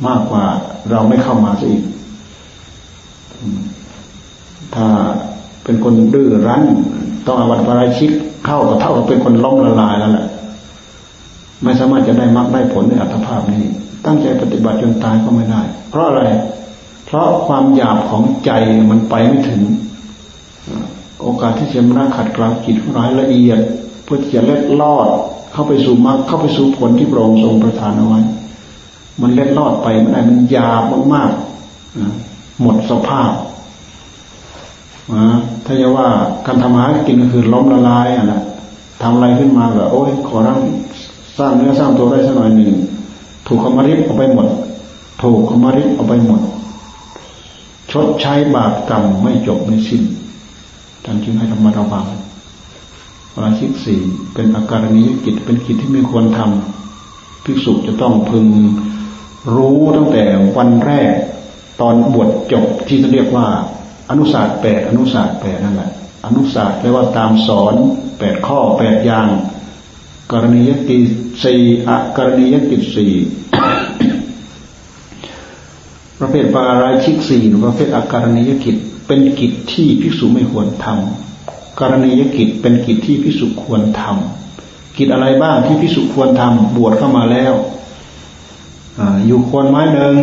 [0.06, 0.44] มากกว่า
[0.90, 1.82] เราไม่เข้ามาซะอีก
[4.74, 4.86] ถ้า
[5.64, 6.64] เป็นคนดื้อรั้น
[7.26, 8.10] ต้องอาวัตปราชิก
[8.46, 10.26] เข้าก็เท่ากับเป็นคนล้มละลายแล้วแหละ
[11.62, 13.64] ไม่สามารถจะได้มรรคได้ผลในอัตภาพนี้
[14.06, 16.22] ตั้งใจปฏิบัติจนตายก็ไม่ได้ เพราะอะไร
[17.06, 18.50] เพราะความหยาบของใจ
[18.90, 19.62] มันไปไม่ถึง
[21.22, 23.60] โอกาสที่จะมาขัดกลางจิตร้ายละเอียด
[24.04, 25.08] เพื่อจะเล็ดลอด
[25.52, 28.20] เข้าไปสู่มรรคเข้าไปสู่ผลที่พระองค์ทรงประทานเอาไว้
[29.20, 30.82] มันเล็ดลอดไปไม่ได้มันหยาบ
[31.14, 33.32] มากๆหมดสภาพ
[35.64, 36.08] ถ้าจะว่า
[36.46, 38.42] การทำหากินก็คือล้มละลายอะนะ
[39.02, 40.58] ทำอะไรขึ้นมาแบบโอ้ยขอร่าง
[41.38, 42.74] สร้างเนื้อสร้างตัวได้สักหน่อยหนึ่ง
[43.46, 44.48] ถูกขมาริบเอาไปหมด
[45.22, 46.40] ถูกขมาริบเอาไปหมด
[47.90, 50.02] ชดใช้บาปกรรมไม่จบไม่สิ้น
[51.04, 52.06] ท่านจึงให้ธรรมะระวัง
[53.34, 54.00] วราชิกสี่
[54.34, 58.46] เป็นอาการนี้กิจเป็นกิจที่ไม่ควรทำภิกษุจะต้องพึง
[59.54, 60.24] รู้ตั้งแต่
[60.56, 61.12] วันแรก
[61.80, 63.46] ตอนบวชจบที่จะเรียกว่า
[64.10, 65.90] อนุศาสตร์แปดอนุศาสตร์แปดนั่นแหละ
[66.26, 67.74] อนุศาสตร์แปลว่าตามสอน
[68.18, 69.28] แปดข้อแปดอย่าง
[70.32, 71.04] กรณียกิจ
[71.42, 73.12] สี่อกรณียกิจสี่
[76.18, 87.54] ประเภทปาราชิกสี่ประเภทอาการณียกิจ เป็นกิจที่ภิกษุไม่ควรทำกรณียกิจเป็นกิจที่ภิกษุควรทำกิจอะไรบ้างที่ภิกษุควรทำบวชเข้ามาแล้ว
[89.26, 90.16] อยู่ควรไม้หนึ่ง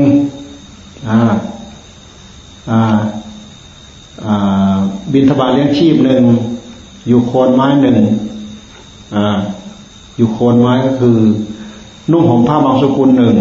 [5.14, 6.24] บินทบาทเลี้ยงชีพหนึ่ง
[7.08, 7.98] อยู่โคนไม้หนึ่ง
[10.18, 11.18] อยู่โคนไม้ก็คือ
[12.12, 13.36] นุ่งห่มผ้าบางสกุลหนึ่ง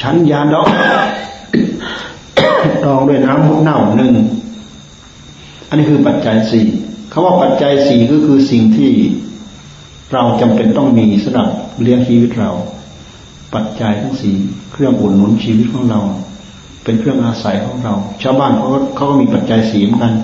[0.00, 0.66] ชั้นยาดอง
[2.84, 4.14] ดองด้วยน้ำมุกเน่าหนึ่ง
[5.68, 6.66] อันนี้คือปัจจัยสี่
[7.12, 8.92] คาว่าปัจจัยสี่ก็คือสิ่งที่
[10.12, 11.48] เราจำเป็นต้องมีสำหรับ
[11.82, 12.50] เลี้ยงชีวิตเรา
[13.54, 14.34] ปัจจัยทั้งสี่
[14.72, 16.00] เครื่องอุ่นหนุนชีวิตของเรา
[16.84, 20.14] เป็นเครื่องอาศัยของเรา ชาวบ้านเขาเขาก็มีปัจจัยสี่เหมือนกัน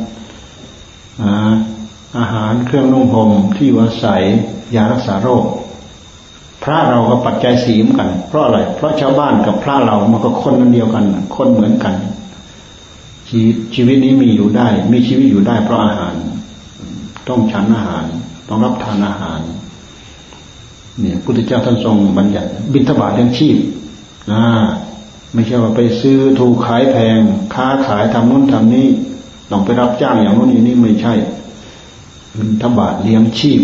[2.19, 4.23] อาหารเครื่องนุ่งห่มที่อยู่อาศัย
[4.77, 5.45] ยารักษาโรค
[6.65, 11.05] พระเราก็ปัจจัยสีเหมือนกัน เพราะอะไร เพราะชาวบ้านกับพระเรามันก็คนนั้นเดียวกัน
[11.37, 11.95] คนเหมือนกัน
[13.29, 16.15] ชีวิตชีวิตนี้มีอยู่ได้ มีชีวิตอยู่ได้ เพราะอาหาร
[17.29, 18.05] ต้องฉันอาหาร
[18.49, 19.41] ต้องรับทานอาหาร
[21.01, 23.57] เนี่ยพุทธเจ้าท่านทรงบัญญัติ บิณฑบาตเลี้ยงชีพ
[24.33, 24.45] นะ
[25.35, 27.21] ไม่ใช่ว่าไปซื้อถูกขายแพง
[27.55, 28.87] ค้าขายทำนู้นทำนี้
[29.51, 31.15] ต้องไปรับจ้างอย่างนู้นอย่างนี้ไม่ใช่
[32.39, 33.61] บิณฑบาตเลี้ยงชีพ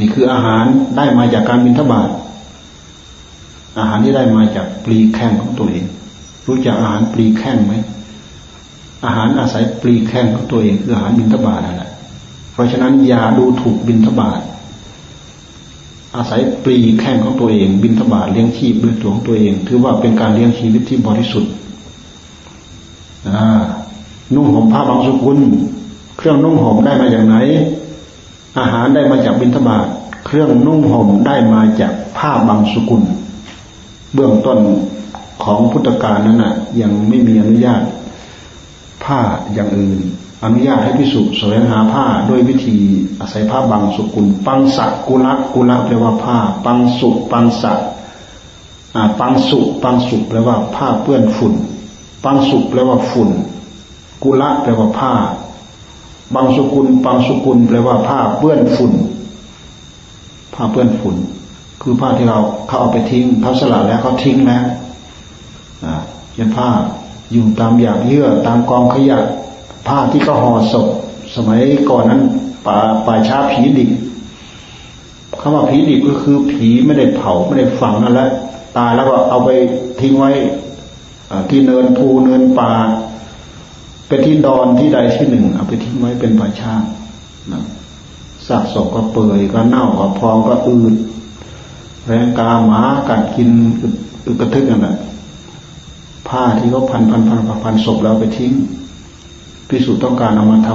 [0.00, 0.64] นี่คืออาหาร
[0.96, 2.10] ได้มาจากการบิณฑบาต
[3.78, 5.84] อาหารที่ได้มาจากปลีแข้งของตัวเอง
[6.46, 7.74] รู้จักอาหารปลีแข้งไหม
[9.04, 11.90] อาหารอาศัยปลีแข้งของตัวเองคืออาหารบิณฑบาตนั่นแหละ
[12.52, 14.40] เพราะฉะนั้นอย่าดูถูกบิณฑบาต
[16.16, 21.52] อาศัยปลีแข้งของตัวเอง บิณฑบาตเลี้ยงชีพด้วยตัวของตัวเอง ถือว่าเป็นการเลี้ยงชีวิตที่บริสุทธิ์
[24.34, 25.38] นุ่งห่มผ้าบางสุกุล
[26.16, 27.36] เครื่องนุ่งห่มได้มาจากไหน
[28.58, 29.86] อาหารได้มาจากบิณฑบาต
[30.26, 33.02] เครื่องนุ่งห่มได้มาจากผ้าบางสกุล
[34.14, 34.58] เบื้องต้น
[35.44, 37.82] ของพุทธกาลนั้นน่ะ ยังไม่มีอนุญาต
[39.04, 39.20] ผ้า
[39.54, 40.00] อย่างอื่น
[40.44, 42.78] อนุญาตให้พิสุแสวงหาผ้าด้วยวิธี
[43.20, 47.78] อาศัยผ้าบางสกุล ปังสักกุลักกุลักแปลว่าผ้า ปังสุปังสัก
[49.20, 51.54] ปังสุปังสุแปลว่าผ้าเปื้อนฝุ่น
[52.24, 53.30] ปังสุแปลว่าฝุ่น
[54.22, 55.12] กุละแปลว่าผ้า
[56.34, 58.92] บางสุกุลบางสุกุลแปลว่าผ้าเปื้อนฝุ่น
[60.54, 61.16] ผ้าเปื้อนฝุ่น
[61.82, 64.64] คือผ้าที่เราเขาเอาไปทิ้งเขาสละแล้วเขาทิ้งแล้ว
[65.84, 65.94] อ่า
[66.34, 66.68] เป็นผ้า
[67.32, 69.18] อยู่ตามอยากเยื่อตามกองขยะ
[69.88, 70.86] ผ้าที่เขาห่อศพ
[71.36, 71.60] สมัย
[71.90, 72.22] ก่อนนั้น
[72.66, 73.90] ป่าป่าช้าผีดิบ
[75.40, 78.28] คำว่าผีดิบก็คือผีไม่ได้เผาไม่ได้ฝังนั่นแหละ
[78.76, 79.50] ตายแล้วก็เอาไป
[80.00, 80.30] ทิ้งไว้
[81.50, 82.70] ที่เนินภูเนินป่า
[84.14, 86.74] เป็นที่ดอนที่ใดที่หนึ่ง เอาไปทิ้งไว้เป็นป่าช้า
[87.52, 87.64] นะ
[88.46, 90.94] ซากศพก็เปื่อยก็เน่าก็พองก็อืด
[92.06, 93.50] แรงกาหมากัดกิน
[94.26, 94.96] อึกระทึกนั่นแหละ
[96.28, 98.52] ผ้าที่เขาพันพันพันพันศพแล้วไปทิ้ง
[99.68, 100.70] พิสูจน์ต้องการเอามาท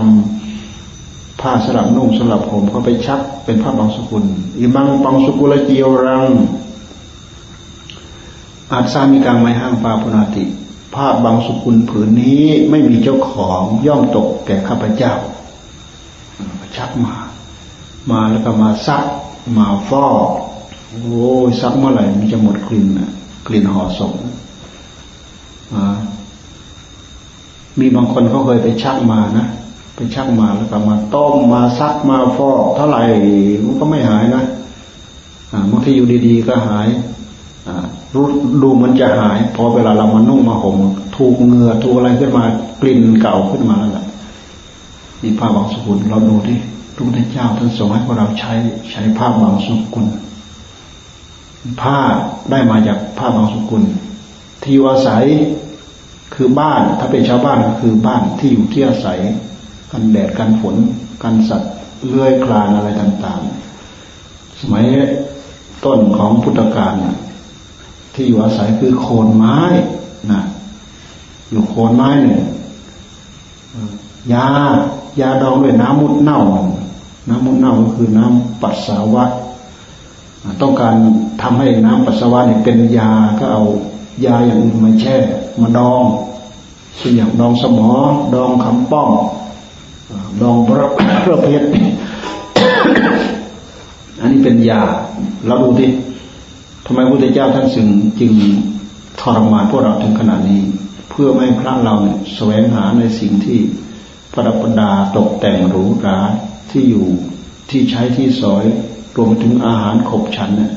[0.67, 4.23] ำผ้าสลับนุ่งสลับผมเขาไปชักเป็นผ้าบางสกุล
[4.59, 6.29] อิมังบางสกุลเจียวรัง
[8.71, 10.45] อาจสามีกังไม่ห้างปาพุนาติ
[10.93, 15.13] ผ้าบางสุกุลผืนนี้ไม่มีเจ้าของย่อมตกแก่ข้าพเจ้า
[16.75, 17.15] ชักมา
[18.11, 19.03] มาแล้วก็มาซัก
[19.57, 20.27] มาฟอก
[20.91, 23.11] โอ้ยซักเมื่อไหร่มันจะหมดกลิ่นนะ
[23.47, 24.13] กลิ่นห่อศพ
[27.79, 29.47] มีบางคนเขาเคยไปชักมานะ
[29.95, 33.03] ไปชักมาแล้วก็มาต้มมาซักมาฟอก เท่าไหร่
[33.65, 34.43] มันก็ไม่หายนะ
[35.71, 36.87] บางทีอยู่ดีๆก็หาย
[38.13, 38.25] รู้
[38.61, 40.77] ดูมันจะหาย พอเวลาเรามานุ่งมาห่ม
[41.15, 42.43] ถูกเงือถูกอะไรขึ้นมา
[42.81, 44.07] กลิ่นเก่าขึ้นมาแล้ว
[45.21, 46.57] นี่ผ้าบางสกุลเราดูที่
[46.95, 48.53] พระพุทธเจ้าท่านทรงให้พวกเราใช้
[48.91, 50.05] ใช้ผ้าบางสกุล
[51.81, 51.97] ผ้า
[52.51, 53.83] ได้มาจากผ้าบางสกุล
[54.61, 55.25] ที่อยู่อาศัย
[56.33, 59.19] คือบ้าน ถ้าเป็นชาวบ้านก็คือบ้านที่อยู่ที่อาศัย
[59.91, 60.75] กันแดดกันฝน
[61.23, 61.73] กันสัตว์
[62.05, 63.41] เลื้อยคลานอะไรต่าง
[64.01, 64.85] ๆ สมัย
[65.85, 67.17] ต้นของพุทธกาลเนี่ย
[68.13, 69.57] ที่อยู่อาศัยคือโคนไม้
[70.31, 70.41] นะ
[71.49, 72.41] อยู่โคนไม้เนี่ย
[74.33, 74.47] ยา
[75.19, 76.41] ยาดองด้วยน้ำมุดเน่า
[77.29, 79.25] น้ำมุดเน่าก็คือน้ำปัสสาวะ
[80.61, 80.95] ต้องการ
[81.41, 83.63] ทำให้น้ำปัสสาวะเนี่ยเป็นยาก็เอา
[84.25, 85.17] ยาอย่างอื่นมาแช่
[85.61, 86.03] มาดอง
[86.97, 87.91] เช่นอย่างดองสมอ
[88.35, 89.09] ดองคำป้อง
[90.41, 90.89] ดองพระ
[91.25, 91.67] พระเพชร
[94.19, 94.81] อันนี้เป็นยา
[95.47, 95.87] เราดูดิ
[96.91, 97.87] ทำไมพระพุทธเจ้าท่านจึง
[98.19, 98.33] จึง
[99.21, 100.61] ทรมานพวกเราถึงขนาดนี้
[101.09, 103.59] เพื่อไม่ให้พระเราเนี่ยแสวงหาในสิ่งที่
[104.33, 106.19] ประดับประดาตกแต่งหรูหรา
[106.71, 107.05] ที่อยู่
[107.69, 108.65] ที่ใช้ที่สอย
[109.17, 110.71] รวมถึงอาหารขบฉันเนี่ย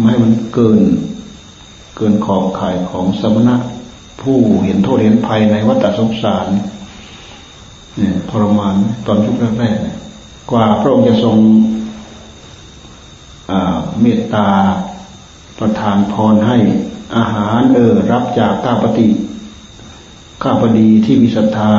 [0.00, 0.80] ไม่ให้มันเกิน
[1.96, 3.56] เกินขอบข่ายของสมณะ
[4.22, 8.76] ผู้เห็นโทษเห็นภัยในวัฏสงสารเนี่ยทรมาน
[9.06, 11.36] ตอนยุคแรกๆกว่าพระองค์จะทรง
[14.00, 14.48] เมตตา
[15.58, 16.58] ประทานพรให้
[17.16, 19.08] อาหารเออรับจากก้าปฏิ
[20.42, 21.74] ก้าปดีที่มีศรัทธา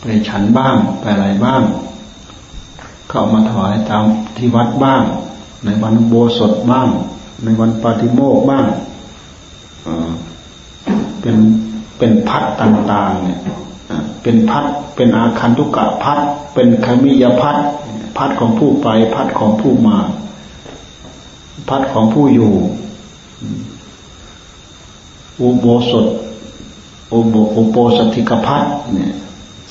[0.00, 1.62] ไปฉันบ้างไปอะไรบ้าง
[3.10, 4.04] เข้ามาถวายตาม
[4.36, 5.02] ที่วัดบ้าง
[5.64, 6.88] ในวันโบสถบ้าง
[7.44, 8.66] ในวันปาติโมกบ้าง
[11.20, 11.36] เป็น
[11.98, 13.38] เป็นพัดต่างๆ เนี่ย
[14.22, 14.64] เป็นพัด
[14.96, 16.18] เป็นอาคันตุกะพัด
[16.54, 17.56] เป็นขมิยพัด
[18.16, 19.98] พัดของผู้ไปพัดของผู้มา
[21.68, 22.52] พัดของผู้อยู่
[25.40, 26.06] อุโบสถ
[27.12, 28.64] อุโบอุโปสถิกพัด
[28.94, 29.12] เนี่ย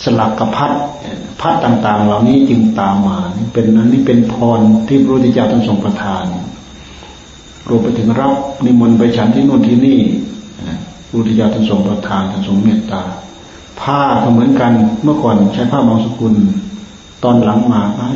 [0.04, 0.72] สลักกพัด
[1.42, 3.18] พัดต่าง ๆ เหล่านี้จึงตามมา
[3.54, 6.24] เป็นนั้นนี่เป็นพรที่พระพุทธเจ้าท่านทรงประทาน
[7.68, 8.34] รวมไปถึงรับ
[8.66, 10.00] นิมนต์ไปฉันที่โน่นที่นี่
[11.08, 13.04] พระพุทธเจ้าท่านทรงประทานท่านทรงเมตตา
[13.82, 14.72] ผ้าก็เหมือนกัน
[15.04, 16.34] เมื่อก่อนใช้ผ้าบางสกุล
[17.24, 18.12] ตอนหลังมาให้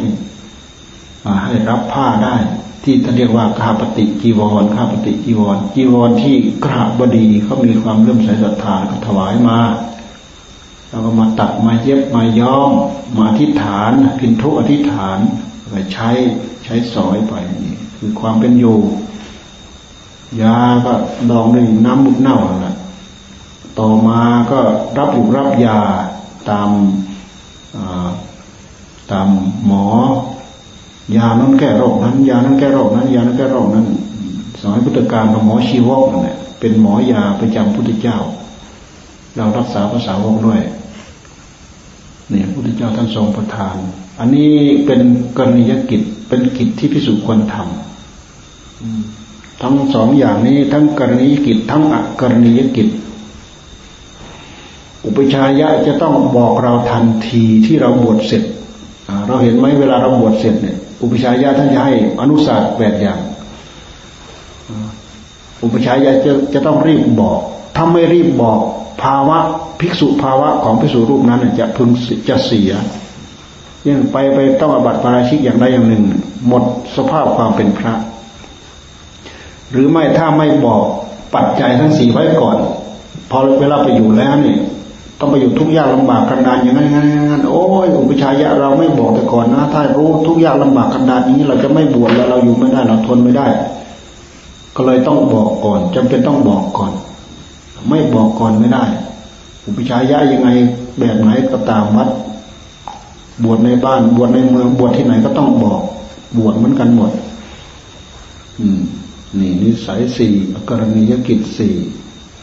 [1.44, 2.36] ให้รับผ้าได้
[2.84, 9.60] ที่ท่านเรียกว่าข้าปฏิจีวรข้าปฏิจีวรจีวรที่กราบบดีเขามีความเลื่อมใสศรัทธาก็ถวายมา
[10.90, 12.72] เราก็มาตัดมาเย็บมาย้อม
[13.18, 15.20] มาอธิษฐานพินทุอธิษฐาน
[15.70, 16.10] ไปใช้
[16.64, 18.80] ใช้สอยไปนี่คือความเป็นอยู่
[20.42, 20.92] ยาก็
[21.30, 22.76] ดองด้วยน้ำมุกเน่าแหละ
[23.80, 24.22] ต่อมา
[24.52, 24.60] ก็
[24.98, 25.80] รับบุรับยา
[26.50, 26.70] ตาม
[29.12, 29.28] ตาม
[29.66, 29.86] หมอ
[31.16, 33.86] ยานั้นแก้โรคนั้น ยานั้นแก้โรคนั้น ยานั้นแก้โรคนั้น
[34.62, 38.18] สมัยพุทธกาลหมอชีวกเนี่ยเป็นหมอยาประจำพุทธเจ้า
[39.36, 40.62] เรารักษาภาษาวกด้วย
[42.30, 43.76] เนี่ยพุทธเจ้าท่านทรงประทาน
[44.20, 44.52] อันนี้
[44.86, 45.02] เป็น
[45.38, 52.88] กรณียกิจเป็นกิจที่พิสุควรทำทั้งสองอย่างนี้ทั้งกรณียกิจทั้งอกรณียกิจ
[55.06, 58.44] อุปชายะจะต้องบอกเราทันทีที่เราบวชเสร็จ
[59.28, 63.20] เราเห็นไหมเวลาเราบวชเสร็จเนี่ย อุปชายยะท่านจะให้อนุสาสตร์แปดอย่าง
[65.64, 67.40] อุปชายะจะจะต้องรีบบอก
[67.76, 68.60] ถ้าไม่รีบบอก
[69.04, 69.38] ภาวะ
[69.80, 71.90] ภิกษุภาวะของภิกษุรูปนั้นจะพึง
[72.30, 72.72] จะเสีย
[73.88, 76.04] ยังไปไปต้องอบัติปาราชิกอย่างใดอย่างหนึ่ง
[76.48, 76.64] หมด
[76.96, 77.94] สภาพความเป็นพระ
[79.72, 80.84] หรือไม่ถ้าไม่บอก
[81.36, 82.58] ปัจจัยทั้งสี่ไว้ก่อน
[83.32, 84.60] พอเวลาไปอยู่แล้วเนี่ย
[85.22, 86.98] ต้องไปอยู่ทุกยากลำบากกันดานอย่างนั้นอย่าง
[87.32, 93.48] นั้นโอ้ยอุปชัยะเราไม่บอกแต่ก่อนนะถ้ารู้ทุกยากลำบากกันดานนี้ เราจะไม่บวชแล้วเราอยู่ไม่ได้เราทนไม่ได้
[94.76, 96.92] ก็เลยต้องบอกก่อนจำเป็นต้องบอกก่อน
[97.90, 98.84] ไม่บอกก่อนไม่ได้
[99.66, 100.50] อุปชายะยังไง
[101.00, 102.10] แบบไหนก็ตามวัด
[103.44, 105.82] บวชในบ้านบวชในเมืองบวชที่ไหนก็ต้องบอก
[106.38, 107.12] บวชเหมือนกันหมด
[108.60, 108.82] อืม
[109.40, 110.34] นี่นิสัยสี่
[110.70, 111.76] กรณียกิจสี่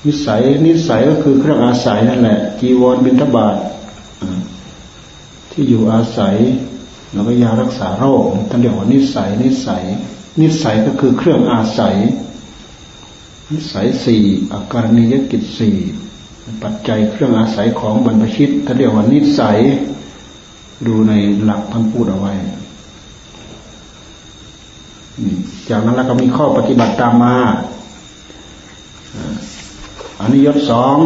[0.06, 3.56] นิสัยนิสัยก็คือเครื่องอาศัยนั่นแหละ จีวรบิณฑบาต
[5.52, 6.36] ที่อยู่อาศัย
[7.12, 9.84] แล้วก็ยารักษาโรคท่านเรียกว่านิสัย นิสัย
[10.40, 11.96] นิสัยก็คือเครื่องอาศัย
[13.52, 14.22] นิสัยสี่
[14.52, 15.76] อาการณียกิจสี่
[16.62, 19.58] ปัจจัยเครื่องอาศัยของบรรพชิตถ้านเรียกว่านิสัย
[20.86, 22.34] ดูในหลักท่านพูดเอาไว้
[25.70, 27.36] จากนั้นแล้วก็มีข้อปฏิบัติตามมา
[30.20, 30.96] อนนี้ยศสอง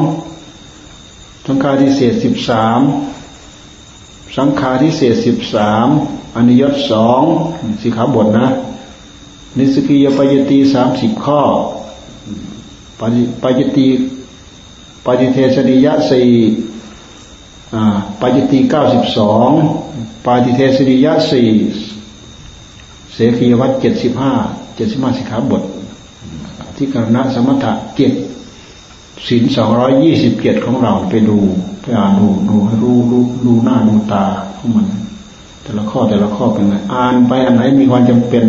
[1.47, 2.81] สังฆาทิเศษสิบสาม
[4.37, 5.87] สังฆาทิเศษสิบสาม
[6.35, 7.23] อนนี้ยศสอง
[7.83, 8.47] สิกขาบทนะ
[9.59, 11.43] นิสสัคคิยปาจิตตีย์สามสิบข้อ
[13.43, 13.87] ปาจิตตีย์
[15.05, 16.29] ปาฏิเทสนียะสี่
[18.21, 19.51] ปาจิตตีย์เก้าสิบสอง
[20.27, 21.49] ปาฏิเทสนียะสี่
[23.15, 24.33] เสขิยวัตรเจ็ดสิบห้า
[24.77, 25.63] เจ็ดสิบห้าสิกขาบท
[26.77, 28.13] อธิกรณสมถะเจ็ด
[29.29, 31.39] ศีลสองร้อยยี่สิบเจ็ดของเราไปดู
[31.81, 34.25] ไปอ่านดูดูให้รู้รู้ดูหน้าดูตา
[34.59, 34.87] ของมัน
[35.63, 38.45] แต่ละข้อแต่ละข้อเป็นไงอ่านไปอันไหนมีความจำเป็น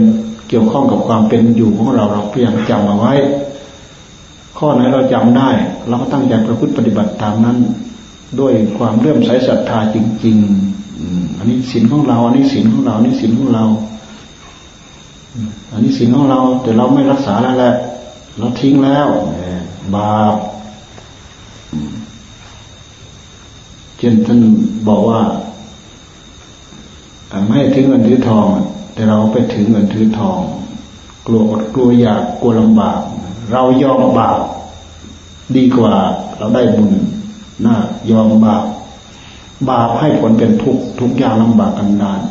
[0.49, 3.13] เกี่ยวข้องกับความเป็นอยู่ของเราเราพยายามจำเอาไว้
[4.57, 5.49] ข้อไหนเราจำได้
[5.88, 7.57] เราก็ตั้งใจประพฤติปฏิบัติตามนั้น
[8.39, 10.38] ด้วยความเลื่อมใสศรัทธาจริง
[10.88, 13.65] ๆอันนี้ศีลของเรา อันนี้ศีลของเรา อันนี้ศีลของเรา
[15.71, 17.74] อันนี้ศีลของเรา แต่เราไม่รักษาแล้วแหละ
[18.38, 19.07] เราทิ้งแล้ว
[19.95, 20.36] บาป
[23.97, 24.39] เช่นท่าน
[24.88, 25.21] บอกว่า
[27.45, 28.47] ไม่ให้ทิ้งเงินถือทอง
[28.93, 30.39] แต่เราไปถือเงินถือทอง
[31.28, 32.99] กลัวอดกลัวอยากกลัวลำบาก
[33.51, 34.39] เรายอมบาป
[35.55, 35.93] ดีกว่า
[36.38, 36.91] เราได้บุญ
[37.65, 37.76] น่า
[38.11, 38.63] ยอมบาป
[39.69, 42.21] บาปให้ผลเป็นทุกทุกอย่างลำบากกันดาน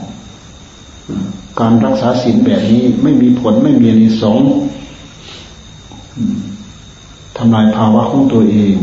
[1.60, 4.38] การรักษาศีลแบบนี้ไม่มีผลไม่มีนิสง
[7.36, 8.74] ทำลายภาวะของตัวเอง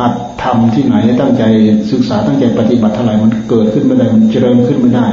[0.00, 1.44] อัดทำที่ไหนตั้งใจ
[1.92, 5.06] ศึกษาตั้งใจปฏิบัติเท่าไหร่มันเกิดขึ้นไม่ได้มันเจริญขึ้นไม่ได้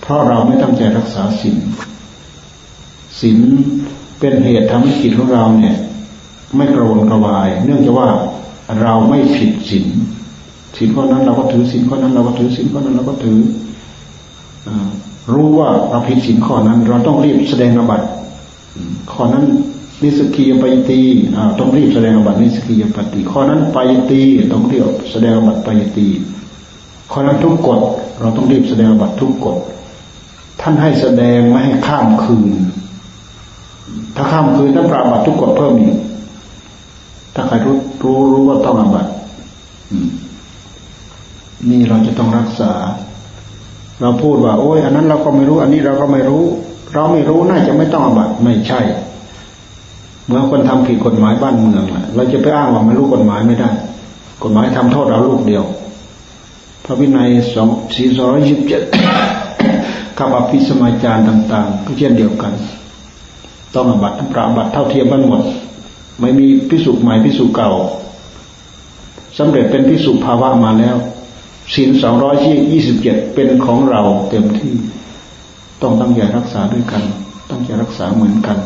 [0.00, 1.56] เพราะเราไม่ตั้งใจรักษาศีล
[3.20, 3.38] ศีล
[4.18, 5.76] เป็นเหตุทำให้จิตของเราเนี่ย
[6.56, 8.08] ไม่กระวนกระวาย เนื่องจากว่า
[8.82, 9.86] เราไม่ผิดศีล
[10.76, 13.38] ศีลข้อนั้นเราก็ถือศีลข้อนั้นเราก็ถือศีลข้อนั้นเราก็ถือ
[15.32, 18.02] รู้ว่าเราผิดศีลข้อนั้น เราต้องรีบแสดงอบัต
[19.12, 19.44] ข้อนั้น
[20.02, 21.00] นิสกียปยตี
[21.58, 24.22] ต้องรีบแสดงอบัตนิสกียปฏิข้อนั้นปยตี
[24.52, 26.06] ต้องรีบแสดงอบัตปยตี
[27.10, 27.80] ข้อนั้นทุกกฎ
[28.20, 29.56] เราต้องรีบแสดงอบัตทุกกฎ
[30.60, 32.50] ท่านให้แสดงไม่ให้ข้ามคืน
[34.16, 35.96] ถ้าข้ามคืนท่านปราบัตทุกกฎเพิ่มอีก
[37.34, 39.06] ถ้าใครรู้รู้รู้ว่าต้องอาบัต
[41.70, 42.72] นี่เราจะต้องรักษา
[44.00, 46.44] เราพูดว่า โอ้ยอันนั้นเราก็ไม่รู้ อันนี้เราก็ไม่รู้
[46.94, 48.80] เราไม่รู้น่าจะไม่ต้องอาบัตไม่ใช่
[50.30, 53.70] เมื่อคนทำผิดกฎหมายบ้านเมืองเราจะไปอ้างว่าไม่รู้กฎหมายไม่ได้
[54.42, 55.64] กฎหมายทำโทษเราลูกเดียว
[56.84, 58.82] พระวินัยสองสี่ร้อยยี่สิบเจ็ด
[60.18, 62.52] กับอภิสมาจารต่าง ๆ ก็เช่นเดียวกัน
[63.74, 65.42] ต้องอบัตปราบัตเท่าเทียมกันหมด
[66.20, 67.70] ไม่มีพิสุใหม่พิสุเก่า
[69.38, 70.96] สำเร็จเป็นพิสุภาวะมาแล้ว
[71.74, 72.36] ศีลสองร้อย
[72.72, 74.72] ยี่สิบเจ็ดเป็นของเราเต็มที่
[75.82, 77.02] ต้องตั้งใจรักษาด้วยกัน
[77.50, 78.58] ตั้งใจรักษาเหมือนกัน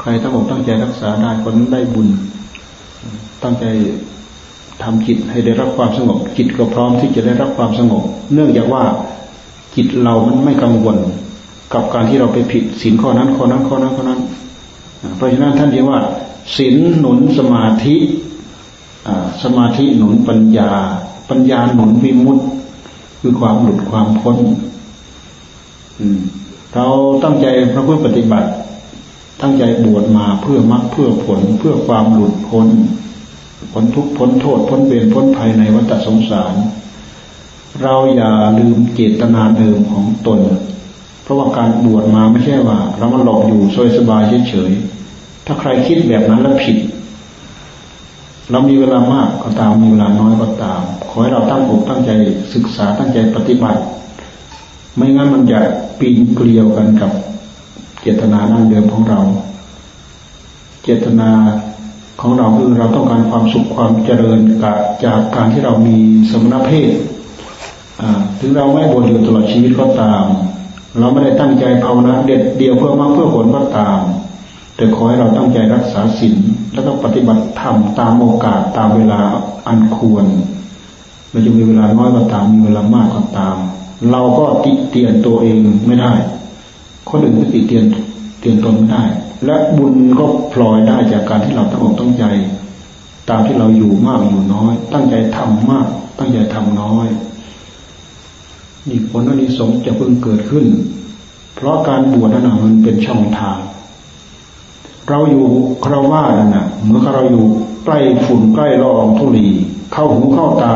[0.00, 2.08] ใครตั้งอกตั้งใจรักษาได้คนนั้นได้บุญ
[3.42, 3.64] ตั้งใจ
[4.82, 8.84] ทำจิตให้ได้รับความสงบ จิตก็พร้อมที่จะได้รับความสงบ เนื่องจากว่า
[9.76, 10.96] จิตเรามันไม่กังวล
[11.74, 14.20] กับการที่เราไปผิดศีลข้อนั้นข้อนั้นข้อนั้นข้อนั้น
[15.16, 16.00] เพราะฉะนั้นท่านเรียกว่า
[16.56, 17.96] ศีลหนุนสมาธิ
[19.42, 20.70] สมาธิหนุนปัญญา
[21.30, 22.44] ปัญญาหนุนวิมุตติ
[23.20, 24.36] คือความหลุดความพ้น
[26.74, 26.86] เรา
[27.22, 28.50] ตั้งใจพระพุทธปฏิบัติ
[29.40, 32.68] ตั้งใจบวชมาเพื่อมรรคเพื่อผลเพื่อความหลุดพ้น
[33.72, 36.54] พ้นทุกพ้นโทษพ้นเวรพ้นภัยในวัฏสงสาร
[37.82, 40.40] เราอย่าลืมเจตนาเดิมของตน
[41.22, 46.76] เพราะว่าการบวชมาไม่ใช่ว่า เรามาหลบอยู่สสบายเฉยๆถ้าใครคิดแบบนั้นแล้วผิด
[48.50, 52.10] เรามีเวลามากก็ตามมีเวลาน้อยก็ตาม ขอให้เราตั้งอกตั้งใจ
[52.54, 53.80] ศึกษาตั้งใจปฏิบัติ
[54.96, 55.60] ไม่งั้นมันจะ
[55.98, 57.10] ปีนเกลียวกันกับ
[58.00, 59.20] เจตนาดั้งเดิมของเรา
[60.82, 61.30] เจตนา
[62.20, 64.64] ของเราคือเราต้องการความสุขความเจริญก
[65.04, 65.96] จากการที่เรามี
[66.30, 66.92] สมณเพศ
[68.40, 70.24] ถึงเราไม่บวชอยู่ตลอดชีวิตก็ตาม
[70.98, 74.00] เราไม่ได้ตั้งใจภาวนาเด็ดเดียวเพื่อมาเพื่อผลก็ตาม
[74.76, 76.38] แต่ขอให้เราตั้งใจรักษาศีล
[76.72, 79.20] แล้วก็ปฏิบัติธรรมตามโอกาสตามเวลา
[79.66, 80.26] อันควร
[81.30, 83.56] เราจะมีเวลาน้อยก็ตามมีเวลามากก็ตาม
[84.10, 86.12] เราก็ติเตียนตัวเองไม่ได้
[87.08, 87.84] คนอื่นก็ติเตียน
[88.40, 89.02] เตียนตนไม่ได้
[89.44, 92.24] และบุญก็พลอยได้จากการที่เราตั้งอกตั้งใจ
[93.30, 95.86] ตามที่เราอยู่มากอยู่น้อย ตั้งใจทำมาก
[96.18, 97.08] ตั้งใจทำน้อย
[98.88, 100.64] นี่ผลอนนี้สงจะเพิ่งเกิดขึ้น
[101.54, 103.58] เพราะการบวชนั้นมันเป็นช่องทาง
[105.08, 105.46] เราอยู่
[105.84, 107.44] คราวว่านั่นนะเมื่อเราอยู่
[107.84, 109.46] ใกล้ฝุ่นใกล้ละอองธุลี
[109.92, 110.74] เข้าหูเข้าตา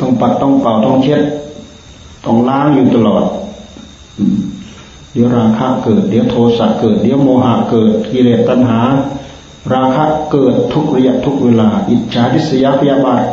[0.00, 1.22] ต้องปัดต้องเป่าต้องเช็ด
[2.24, 3.24] ต้องล้างอยู่ตลอด
[5.12, 8.80] เดี๋ยวราคะเกิด เดี๋ยวโทสะเกิด เดี๋ยวโมหะเกิด กิเลสตัณหา
[9.74, 13.24] ราคะเกิดทุกระยะทุกเวลา อิจฉาทิษยาพยาบาท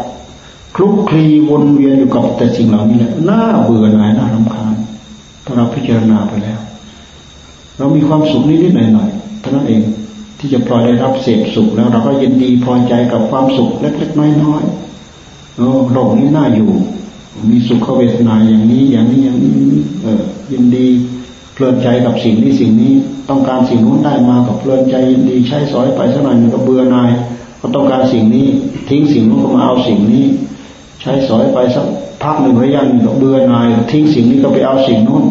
[0.75, 4.75] คลุกคลีวนเวียนอยู่กับแต่สิ่งเหล่านี้แหละน่าเบื่อหน่ายน่ารำคาญ
[5.45, 6.59] ถ้าเราพิจารณาไปแล้ว
[7.77, 9.81] เรามีความสุขนิดๆหน่อยๆเท่านั้นเอง
[10.39, 16.71] ที่จะปล่อยได้รับเสพสุขแล้วเราก็ยินดีพอใจกับความสุขเล็กๆน้อยๆโอ้โลกนี้น่าอยู่
[17.49, 19.53] มีสุขเวทนาอย่างนี้ อย่างนี้อย่างนี้
[20.03, 20.21] เออ
[20.51, 20.87] ยินดี
[21.53, 22.93] เพลินใจกับสิ่งนี้สิ่งนี้
[23.29, 27.11] ต้องการสิ่งนู้นได้มากับเพลินใจยินดีใช้สอยไปสักหน่อยก็เบื่อนาย
[27.61, 28.47] ก็ต้องการสิ่งนี้
[28.89, 30.23] ทิ้งสิ่งนู้นก็มาเอาสิ่งนี้
[31.01, 31.85] ใช้สอยไปสัก
[32.23, 35.23] พักหนึ่งระยะหนึ่งก็เบื่อนาย ทิ้งสิ่งนี้ก็ไปเอาสิ่งนู้น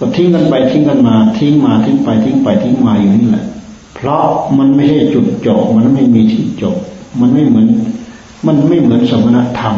[0.00, 3.44] ก็ทิ้งกันไปทิ้งกันมา ทิ้งมาทิ้งไปทิ้งไปทิ้งมาอยู่นี่แหละ
[3.94, 4.24] เพราะ
[4.58, 6.76] มันไม่ใช่จุดจบมันไม่มีที่จบ
[7.20, 7.66] มันไม่เหมือน
[8.46, 9.76] มันไม่เหมือนสมณธรรม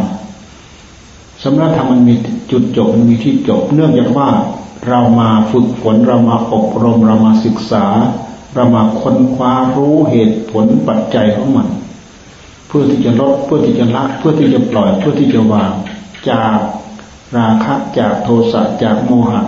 [1.43, 2.15] สมณธรรมมันมี
[2.51, 4.29] จุดจบมันมีที่จบ เนื่องจากว่า
[4.89, 7.87] เรามาฝึกฝนเรามาอบรมเรามาศึกษา
[8.55, 11.69] เรามาค้นคว้ารู้เหตุผลปัจจัยของมัน
[12.69, 15.73] เพื่อที่จะลดเพื่อที่จะละเพื่อที่จะปล่อยเพื่อที่จะวาง
[16.31, 16.59] จาก
[17.37, 19.43] ราคะจากโทสะจากโมหะ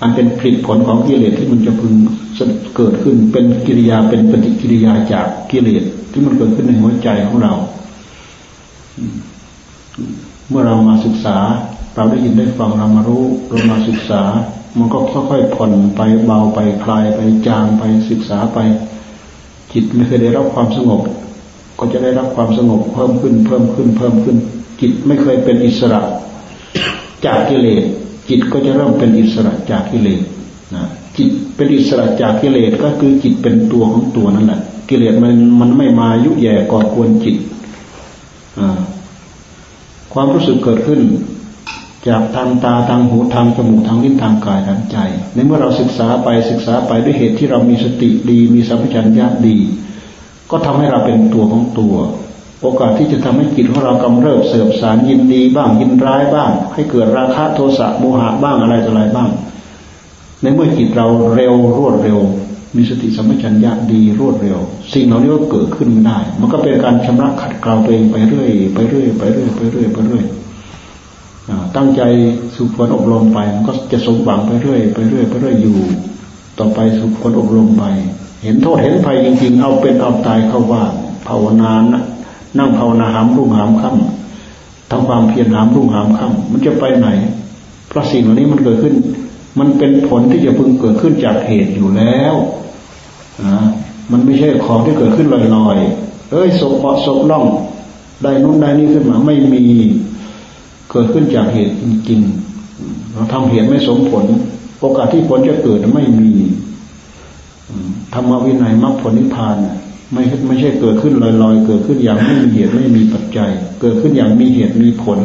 [0.00, 1.94] อันเป็นผลผลของกิเลสที่มันจะพึง
[2.76, 7.54] เกิดขึ้นเป็นกิริยาเป็นปฏิกิริยาจากกิเลสที่มันเกิดขึ้นในหัวใจของเรา
[10.48, 11.36] เมื่อเรามาศึกษา
[11.96, 14.22] เราได้ยินได้ฟังเรามารู้เรามาศึกษา
[14.78, 18.58] มันก็ค่อยๆผ่อนไปเบาไปคลายไปจางไปศึกษาไป
[19.72, 21.00] จิตไม่เคยได้รับความสงบ
[21.78, 24.36] ก็จะได้รับความสงบเพิ่มขึ้น เพิ่มขึ้น เพิ่มขึ้น
[24.80, 26.00] จิตไม่เคยเป็นอิสระ
[27.26, 27.82] จากกิเลส
[28.28, 30.22] จิตก็จะเริ่มเป็นอิสระจากกิเลส
[30.74, 30.84] นะ
[31.16, 37.36] จิตเป็นอิสระจากกิเลสก็คือจิตเป็นตัวของตัวนั่นแหละ กิเลสมันมันไม่มายุแย่ก่อกวนจิต
[38.58, 38.78] อ่า
[40.14, 41.00] ความรู้สึกเกิดขึ้น
[42.08, 44.96] จากทางตาทางหูทางจมูกทางลิ้นทางกายทางใจ
[45.34, 49.58] ในเมื่อเราศึกษาไปศึกษาไปด้วยเหตุที่เรามีสติดี มีสัมผัสัญญาดี
[50.50, 51.94] ก็ทำให้เราเป็นตัวของตัว
[52.60, 59.30] โอกาสที่จะทำให้จิตของเรากำเริบเสบสารยินดีบ้างยินร้ายบ้าง ให้เกิดราคะโทสะโมหะบ้างอะไรต่ออะไรบ้าง
[60.42, 62.18] ในเมื่อจิตเราเร็วรวดเร็ว
[62.76, 64.58] มีสติสัมปชัญญะดีรวดเร็ว
[64.92, 70.24] สิ่งเหล่านี้ก็เกิดขึ้นไม่ได้ มันก็เป็นการชำระขัดเกลาตัวเองไปเรื่อยไปเรื่อยไปเรื่อยไปเรื่อยไปเรื่อย
[71.76, 72.02] ตั้งใจ
[72.56, 75.78] สุขฝนอบรมไป มันก็จะสมหวังไปเรื่อยไปเรื่อยไปเรื่อยอยู่
[76.58, 77.84] ต่อไปสุขฝนอบรมไป
[78.42, 80.82] เห็นโทษเห็นภัยจริงๆ เอาเป็นเอาตายเข้าว่า
[81.28, 82.02] ภาวนานะ
[82.58, 87.08] นั่งภาวนาหามรุ่งหามค่ำทำความเพียรหามรุ่งหามค่ำมันจะไปไหน
[87.88, 88.94] เพราะสิ่งเหล่านี้มันเกิดขึ้น
[89.58, 92.34] มันเป็นผลที่จะพึงเกิดขึ้นจากเหตุอยู่แล้ว
[93.44, 93.56] นะ
[94.12, 97.44] มันไม่ใช่ของที่เกิดขึ้นลอยๆ เอ้ยศพเหมาะศพล่อง
[98.22, 99.64] ได้นู้นได้นี้ขึ้นมาไม่มี
[100.90, 104.24] เกิดขึ้นจากเหตุจริงๆเราทำเหตุไม่สมผล
[104.80, 106.32] โอกาสที่ผลจะเกิดไม่มี
[108.14, 109.56] ธรรมวินัยมรรคผลนิพพาน
[110.12, 113.50] ไม่ไม่ใช่เกิดขึ้นลอยๆ เกิดขึ้นอย่างไม่มีเหตุไม่มีปัจจัย
[113.80, 115.18] เกิดขึ้นอย่างมีเหตุมีผล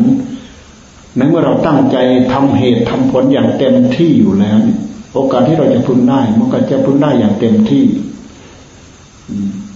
[1.16, 1.98] ในเมื่อเราตั้งใจ
[2.32, 4.80] ทำเหตุทำผลอย่างเต็มที่อยู่แล้วเนี่ย
[5.14, 7.86] โอกาสที่เราจะพึงได้มันก็จะพึงได้อย่างเต็มที่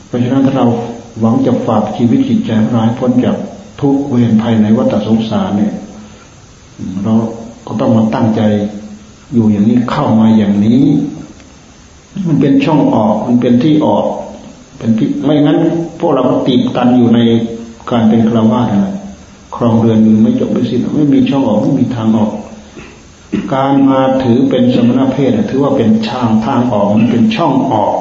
[0.08, 0.68] เพราะฉะนั้นถ้าเรา
[1.20, 3.38] หวังจะฝากชีวิตจิตใจร้ายพ้นจาก
[3.82, 5.74] ทุกเวรภายในวัฏสงสารเนี่ย
[7.04, 7.14] เรา
[7.68, 8.42] ก็ต้องมาตั้งใจ
[9.34, 10.82] อยู่อย่างนี้เข้ามาอย่างนี้
[12.28, 14.06] มันเป็นช่องออกมันเป็นที่ออก
[14.78, 15.60] เป็นที่ไม่งั้น
[16.00, 17.20] พวกเราก็ติดกันอยู่ใน
[17.92, 18.88] การเป็นคราวาสอะไร
[19.56, 22.32] ครองเรือนมือไม่จบไม่สิ้นไม่มีช่องออกไม่มีทางออก
[23.54, 27.96] การมาถือเป็นสมณเพศถือว่าเป็นทางทางออกมันเป็นช่องออก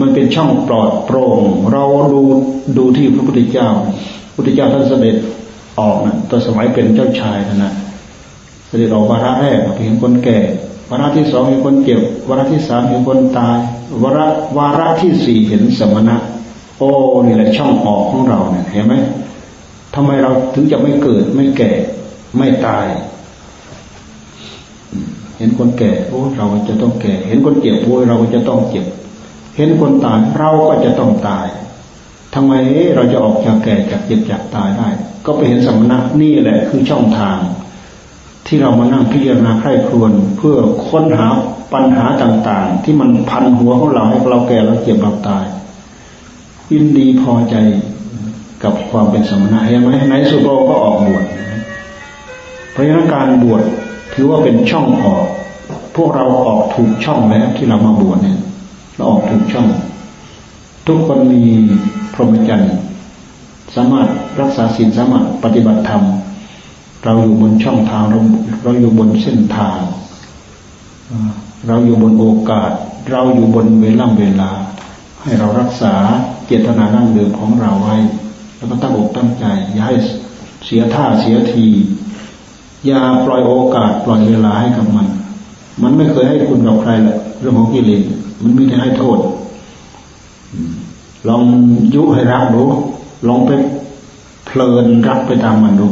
[0.00, 1.42] มันเป็นช่องปลอดโปร่ง
[1.72, 2.20] เราดู
[2.76, 3.68] ดูที่พระพุทธเจ้า
[4.34, 5.16] พุทธเจ้าท่านเสด็จ
[5.80, 7.72] ออกนะตอนสมัยเป็นเจ้าชายนะนะ
[8.68, 10.38] เสด็จออกวาระแรกเห็นคนแก่
[10.90, 13.58] วาระที่สองเห็นคนเจ็บวาระที่สามเห็นคนตาย
[14.02, 14.26] วาระ
[14.58, 16.16] วาระที่สี่เห็นสมณะ
[16.78, 16.90] โอ้
[17.26, 18.94] นี่แหละช่องออกของเราเนี่ยเห็นไหม
[20.00, 21.70] ทำไมเราถึงจะไม่เกิด ไม่แก่
[22.36, 22.86] ไม่ตาย
[25.36, 28.86] เห็นคนแก่โอ้เราจะต้องแก่ เห็นคนเจ็บโอ้เราจะต้องเจ็บ
[29.56, 31.46] เห็นคนตายเราก็จะต้องตาย
[32.34, 32.52] ทำไม
[32.94, 34.88] เราจะออกจากแก่จากเจ็บจากตายได้
[35.26, 37.38] ก็ไปเห็นสมณะนี่แหละคือช่องทาง
[38.46, 40.56] ที่เรามานั่งพิจารณาใคร่ครวญเพื่อ
[40.88, 41.26] ค้นหา
[41.72, 45.44] ปัญหาต่าง ๆ ที่มันพันหัวของเราให้เราแก่เราเจ็บเราตาย
[46.72, 47.56] ยินดีพอใจ
[48.62, 51.24] กับความเป็นสมณะเห็นไหมในสุโรก็ออกบวช
[52.72, 53.62] เพราะฉะนั้นการบวช
[54.14, 55.24] ถือว่าเป็นช่องออก
[55.96, 58.38] พวกเราออกถูกช่องแล้วที่เรามาบวชเนี่ย
[58.94, 59.66] เราออกถูกช่อง
[60.86, 61.42] ทุกคนมี
[62.14, 62.74] พรหมจรรย์
[63.74, 64.08] สามารถ
[64.40, 66.02] รักษาศีลสามารถปฏิบัติธรรม
[67.04, 68.18] เราอยู่บนช่องทางเรา
[68.62, 69.78] เราอยู่บนเส้นทาง
[71.66, 72.70] เราอยู่บนโอกาส
[73.10, 74.50] เราอยู่บนเวลาเวลา
[75.22, 75.94] ให้เรารักษา
[76.46, 77.96] เจตนาดั้งเดิมของเราไว้
[78.58, 79.96] แล้วก็ตั้งอกตั้งใจ อย่าให้
[80.66, 81.66] เสียท่าเสียที
[82.86, 85.06] อย่าปล่อยโอกาสปล่อยเวลาให้กับมัน
[85.82, 88.02] มันไม่เคยให้คุณกับใครแหละเรื่องของกิเลส
[88.42, 89.18] มันมีแต่ให้โทษ
[91.28, 91.42] ลอง
[91.94, 92.62] ยุให้รักดู
[93.28, 93.50] ลองไป
[94.46, 95.88] เพลินรักไปตามมันดู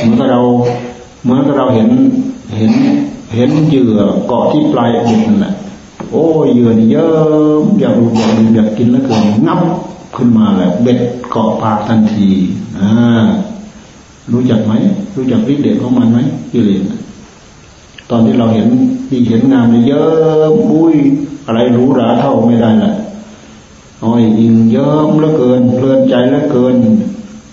[0.00, 0.40] เหมือนกับเรา
[1.22, 1.88] เหมือนกับเราเห็น
[2.56, 2.72] เห็น
[3.34, 5.54] เห็นเหยื่อเกาะที่ปลายเบ็ดนั่นแหละ
[6.10, 9.60] โอ้เหยื่อนี่เยอะอยากดูอยากดูอยากกินแล้วเกินงับ
[10.20, 10.98] ขึ้นมาแหละเบ็ด
[11.30, 12.28] เกาะปากทันที
[12.78, 12.90] อ่า
[14.32, 14.72] รู้จักไหม
[15.16, 16.18] รู้จักฤทธิ์เดชของมันไหม
[16.52, 16.82] กิเลส
[18.10, 18.66] ตอนที่เราเห็น
[19.10, 20.94] ดีเห็นงามเยอะบุ้ย
[21.46, 22.94] อะไรรู้ราเท่าไม่ได้แหละ
[24.04, 26.76] อ้อยยิงเยิ้มเหลือเกินเพลินใจเหลือเกิน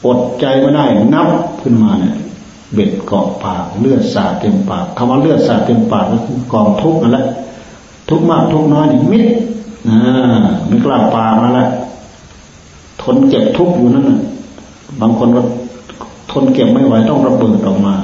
[0.05, 1.29] อดใจไม่ได้นับ
[1.61, 2.15] ขึ้นมาเนี่ย
[2.73, 7.25] เบ็ดเกาะปากเลือดสาดเต็มปากคำว่าเลือดสาดเต็มปากก็คือกองทุกข์นั่นแหละ
[8.09, 9.25] ทุกข์มากทุกข์น้อยนี่มิด
[9.87, 9.97] อ่า
[10.67, 11.86] ไม่กล้าปากนั่นแหละท
[13.15, 14.21] นเจ็บทุกข์อยู่นั่นน่ะ
[15.01, 15.41] บางคนก็
[16.31, 17.95] ทนเก็บไม่ไหวต้องระเบิดออกมา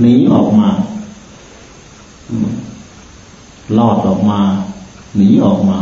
[0.00, 0.68] หนีออกมา
[3.78, 4.40] ลอดออกมา
[5.16, 5.78] หนีออกมา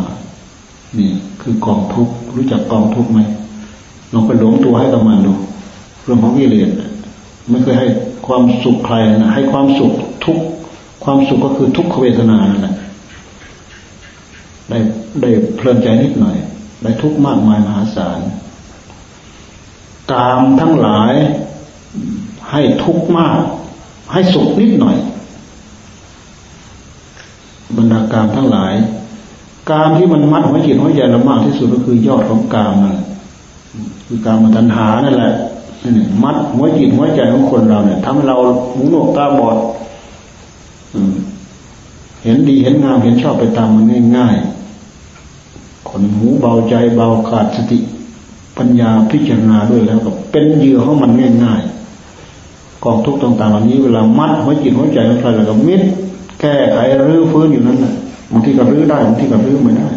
[0.99, 3.21] นี่คือกองทุกข์รู้จักกองทุกข์ไหม
[4.13, 5.33] ลองไปหลงตัวให้กับมันดู
[6.03, 6.71] เรื่องของกิเลส
[7.51, 7.89] ไม่เคยให้
[8.27, 9.93] ความสุขใครนะให้ความสุข
[10.25, 10.39] ทุก
[11.05, 12.75] ความสุขก็คือทุกขเวทนานั่นแหละ
[14.69, 14.79] ได้
[15.21, 16.37] ได้เพลินใจนิดหน่อย
[16.83, 18.21] ได้ทุกข์มากมายมหาศาล
[20.13, 21.13] กามทั้งหลาย
[22.51, 23.39] ให้ทุกข์มาก
[24.13, 24.97] ให้สุขนิดหน่อย
[27.77, 28.75] บรรดากามทั้งหลาย
[29.71, 32.97] กามที่มันมัดหัวจิตหัวใจเรามากที่สุดก็คือยอดของกามนั่น
[34.07, 35.35] คือกามตัณหานั่นแหละ
[35.83, 38.37] นี่มัดหัวจิตหัวใจของคนเราเนี่ยทำให้เรา
[38.75, 39.57] หูหนวกตาบอด
[42.23, 43.85] เห็นดีเห็นงามเห็นชอบไปตามมัน
[44.17, 44.58] ง่ายๆ
[45.89, 47.79] คนหูเบาใจเบาขาดสติ
[48.59, 51.11] ปัญญาพิจารณาด้วยแล้วก็เป็นเหยื่อของมัน
[51.45, 55.83] ง่ายๆกองทุกข์ต่างๆเหล่านี้เวลามัดหัวจิตหัวใจของใครแล้วก็มิด
[56.41, 56.79] แก้ไข
[57.09, 57.95] รื้อฟื้นอยู่นั้นแหละ
[58.31, 59.89] บางทีก็รื้อได้บางทีก็รื้อไม่ได้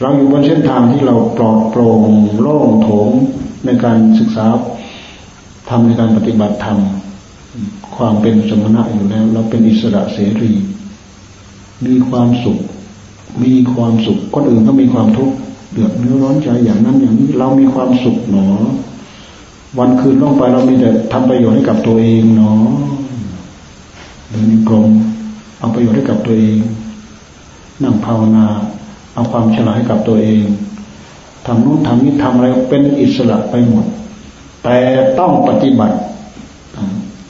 [0.00, 2.02] เราอยู่บนเส้นทางที่เราปลอดโปร่ง
[2.40, 3.10] โล่งโถง
[3.64, 4.46] ในการศึกษา
[5.68, 6.78] ทำในการปฏิบัติธรรม
[7.96, 10.52] ความเป็นสมณะอยู่แล้ว เราเป็นอิสระเสรี
[11.86, 12.58] มีความสุข
[13.42, 15.34] มีความสุข คนอื่นก็มีความทุกข์
[15.72, 18.46] เดือดเนื้อร้อนใจอย่างนั้นอย่างนี้เรามีความสุขหนอ
[19.78, 22.52] วันคืนล่องไปเรามีแต่ทำประโยชน์ให้กับตัวเองหนอ
[24.30, 24.90] เดินกลม
[25.60, 26.56] เอาประโยชน์ให้กับตัวเอง
[27.82, 28.46] นั่งภาวนา
[29.14, 30.44] เอาความฉลาดให้กับตัวเอง
[31.46, 33.84] ทำนู้นทำนี้ทำอะไรเป็นอิสระไปหมด
[34.64, 34.76] แต่
[35.18, 35.96] ต้องปฏิบัติ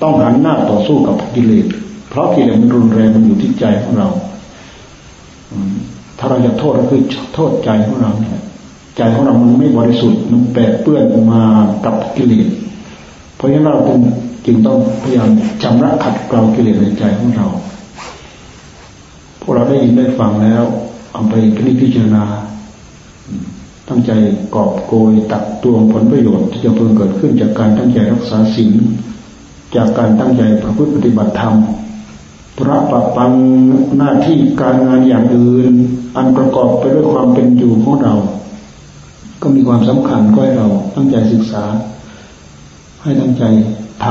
[0.03, 1.67] ต้องหันหน้าต่อสู้กับกิเลส
[2.09, 4.09] เพราะกิเลสมันรุนแรงมันอยู่ที่ใจของเรา
[6.19, 7.03] ถ้าเราจะโทษก็คือ
[7.35, 8.39] โทษใจของเราเนี่ย
[8.97, 11.43] ใจของเรามันไม่บริสุทธิ์มันแปดเปื้อนมา
[11.85, 12.49] กับกิเลส
[13.37, 13.77] เพราะฉะนั้นเรา
[14.47, 15.31] จึงต้องพยายาม
[15.63, 17.47] ชำระขัดเกลากิเลสในใจของเรา
[19.41, 20.63] พวกเราได้ยินได้ฟังแล้ว
[21.13, 21.35] เอาไป
[21.81, 22.25] พิจารณา
[23.89, 24.13] ตั้งใจ
[24.55, 28.75] กอบโกยตักตวงผลประโยชน์ที่จะเพิ่งเกิดขึ้นจากการตั้งใจรักษาศีล
[29.77, 31.55] จากการตั้งใจประพฤติปฏิบัติธรรม
[32.61, 33.33] ธุระปะปัง
[33.99, 35.73] หน้าที่การงานอย่างอื่น
[36.17, 38.15] อันประกอบไปด้วยความเป็นอยู่ของเรา
[39.43, 41.65] ก็มีความสำคัญก็ให้เราตั้งใจศึกษา
[43.03, 43.45] ให้ตั้งใจ
[44.05, 44.07] ท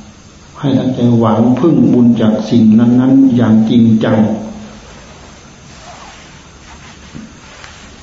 [0.00, 4.18] ำให้ตั้งใจหวังพึ่งบุญจากสิ่งนั้น ๆ อย่างจริงจัง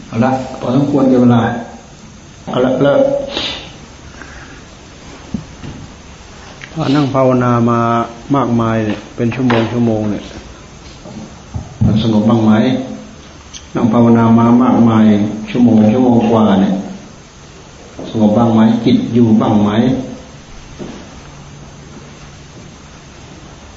[0.08, 1.42] เอาละพอสมควรเวลา
[2.50, 3.02] เอาละเลิก
[6.76, 7.80] พอนั่งภาวนามา
[8.36, 10.24] มากมายเนี่ยเป็นชั่วโมงชั่วโมงเนี่ย
[11.86, 12.54] มันสงบบ้างไหม
[13.76, 15.06] นั่งภาวนามามากมาย
[15.50, 16.74] ชั่วโมงชั่วโมงกว่าเนี่ย
[18.10, 19.72] สงบบ้างไหมจิตอยู่บ้างไหม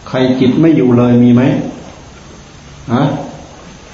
[0.08, 1.42] ใครจิตไม่อยู่เลยมีไหม
[2.92, 3.02] ฮะ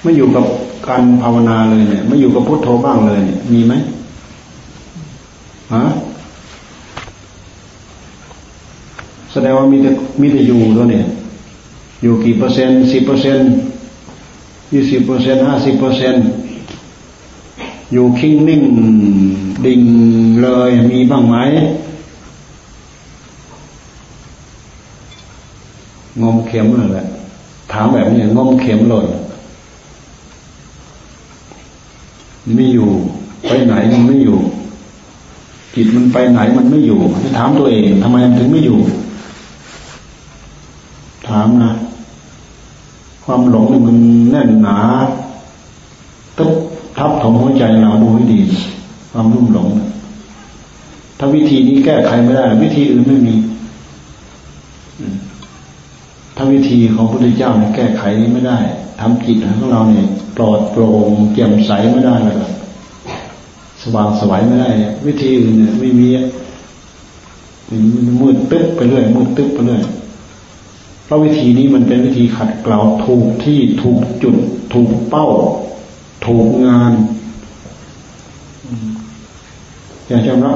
[0.03, 0.45] ไม่อยู่กับ
[0.89, 3.75] การภาวนาเลยเนี่ย ไม่อยู่กับพุทโธบ้างเลยเนี่ยมีไหม
[5.75, 5.85] ฮะ
[9.33, 11.05] แสดงว่ามีแต่มีแต่อยู่ตัวเนี่ย
[12.03, 13.49] อยู่กี่เปอร์เซ็นต์สิบเปอร์เซ็นต์
[14.73, 16.25] ยี่สิบเปอร์เซ็นต์ห้าสิบเปอร์เซ็นต์
[17.93, 18.63] อยู่คิงนิ่ง
[19.65, 19.83] ดิ่ง
[20.43, 21.37] เลยมีบ้างไหม
[26.23, 27.07] งมเข็มเลยแหละ
[27.73, 29.07] ถามแบบนี้งมเข็มหล่น
[32.57, 32.91] ไม่อยู่
[33.47, 34.39] ไปไหนมันไม่อยู่
[35.75, 41.73] จิตมันไปไหนมันไม่อยู่จะถามตัวเองทำไมมันถึงไม่อยู่ามนะ
[43.25, 43.97] ความหลงนี่มัน
[44.31, 44.79] แน่นหนา
[46.39, 46.53] ตึ๊บ
[46.99, 48.41] ทับถมหัวใจเราดูให้ดี
[49.13, 49.69] ความรุ่มหลง
[51.19, 53.35] ถ้าวิธีนี้แก้ไขไม่ได้ วิธีอื่นไม่มี
[56.37, 58.03] ถ้าวิธีของพระพุทธเจ้าเนี่ยแก้ไข
[58.33, 58.59] ไม่ได้
[59.01, 60.07] ทำจิตของเราเนี่ย
[60.37, 62.47] ปลอดโปร่งเจียมใสไม่ได้แล้วก็
[63.83, 64.71] สว่างสวัยไม่ได้
[65.07, 66.09] วิธีอื่นเนี่ยไม่มี
[67.71, 69.83] มันมืดตึ๊บไปเรื่อยมืดตึ๊บไปเรื่อย
[71.05, 74.37] เพราะวิธีนี้มันเป็นวิธีขัดเกลาถูกที่ถูกจุด
[74.75, 75.27] ถูกเป้า
[76.27, 76.93] ถูกงาน
[80.07, 80.55] อย่างชำระ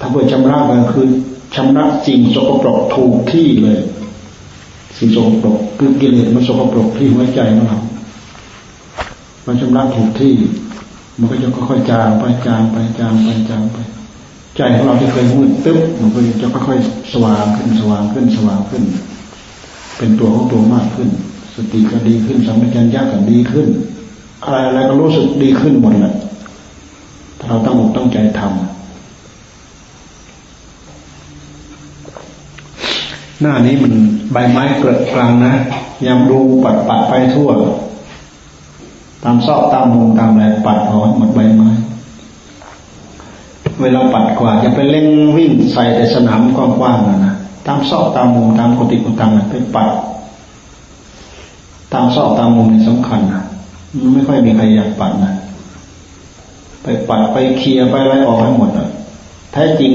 [0.00, 1.06] ถ้าเพื่อชำระก็คือ
[1.54, 3.78] ชำระสิ่งสกปรกถูกที่เลย
[4.98, 7.80] สิ่งสกปรกคือกิเลสมันสกปรกที่หัวใจของเรา
[9.46, 10.34] มันชำระถูกที่
[11.18, 13.76] มันก็จะค่อยๆจางไปจางไปจางไปจางไป
[14.56, 18.82] ใจของเราที่เคยมืดตึ๊บมันก็จะค่อยๆสว่างขึ้นสว่างขึ้นสว่างขึ้น
[19.98, 21.08] เป็นตัวของตัวมากขึ้น
[21.54, 23.66] สติก็ดีขึ้นสัมปชัญญะก็ดีขึ้น
[24.42, 26.14] อะไรอะไรก็รู้สึกดีขึ้นหมดแหละ
[27.38, 28.52] ถ้าเราตั้งอกตั้งใจทำ
[33.40, 33.92] หน้านี้มัน
[34.32, 35.52] ใบไม้เกิดกลางนะ
[36.06, 37.50] ยามดูปัดปัดไปทั่ว
[39.24, 41.68] ตามซอกตามมุมตามอะไรปัดเอาหมดใบไม้
[43.80, 47.34] เวลาปัดกว่าจะไปเล่งวิ่งใส่ในสนามกว้างๆนะนะ
[47.68, 49.90] ตามซอกตามมุมตามกุฏิกุตังไปปัด
[51.92, 53.42] ตามซอกตามมุมนี่สำคัญนะ
[54.00, 55.34] มันไม่ค่อยมีใครอยากปัดนะ
[56.82, 58.88] ไปปัดไปเคลียไปไล่ออกให้หมดอะ
[59.52, 59.92] แท้จริง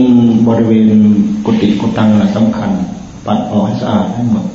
[0.47, 0.99] บริเวณ
[1.45, 2.71] กุฏิกุตังน่ะสำคัญ
[3.25, 4.45] ปัดออกให้สะอาดให้หมด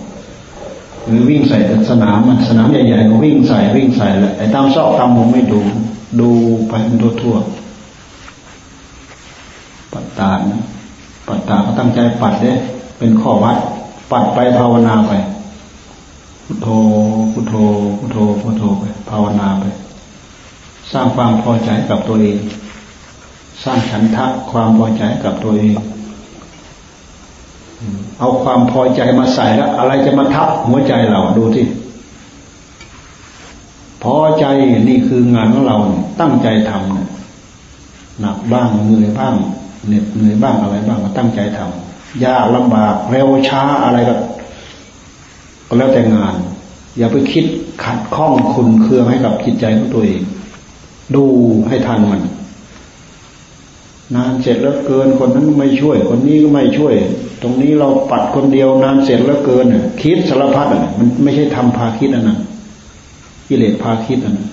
[1.04, 1.58] หรือวิ่งใส่
[1.90, 5.60] สนามสนามใหญ่ๆก็วิ่งใส่วิ่งใส่แหละไอ้ตามซอกตามมุมไม่ดู
[6.20, 6.30] ดู
[6.68, 7.36] ไปมันทั่ว
[9.92, 10.62] ปัดตานะ
[11.28, 12.54] ปัดตาก็ตั้งใจปัดเด้
[12.99, 13.57] เป็นข้อวัด
[14.11, 15.12] ปัดไปภาวนาไป
[16.44, 16.68] พุทโธ
[17.32, 17.55] พุทโธ
[17.99, 19.64] พุทโธ พุทโธไป ภาวนาไป
[20.92, 22.38] สร้างความพอใจกับตัวเอง
[23.64, 25.74] สร้างฉันทะความพอใจกับตัวเอง
[28.18, 31.66] เอาความพอใจมาใส่แล้ว อะไรจะมาทับหัวใจเราดูที่
[34.03, 34.44] พอใจ
[34.88, 35.76] นี่คืองานของเรา
[36.20, 37.09] ตั้งใจทำเนี่ย
[38.20, 39.34] หนักบ้างเหนื่อยบ้าง
[39.86, 41.88] เหน็ดเหนื่อยบ้างอะไรบ้างก็ตั้งใจทำ
[42.24, 44.14] ยากลำบากเร็วช้าอะไรก็
[45.68, 46.34] ก็แล้วแต่งาน
[46.98, 47.44] อย่าไปคิด
[47.84, 50.22] ขัดข้องคุณเคืองให้กับจิตใจของตัวเอง
[51.14, 51.24] ดู
[51.68, 52.22] ให้ทันมัน
[54.14, 56.94] นานเสร็จแล้วเกินคนนั้นไม่ช่วย คนนี้ก็ไม่ช่วย
[57.42, 59.66] ตรงนี้เราปัดคนเดียวนานเสร็จแล้วเกิน
[60.00, 62.38] คิดสารพัดอะมันไม่ใช่ทำพาคิดอันนั้น
[63.48, 64.48] กิเลสพาคิดอันนั้น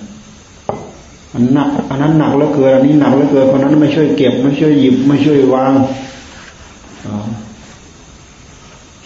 [1.34, 5.72] อันหนักอันนั้นหนักแล้วเกินอันนี้หนักแล้วเกินคนนั้นไม่ช่วยเก็บไม่ช่วยหยิบไม่ช่วยวาง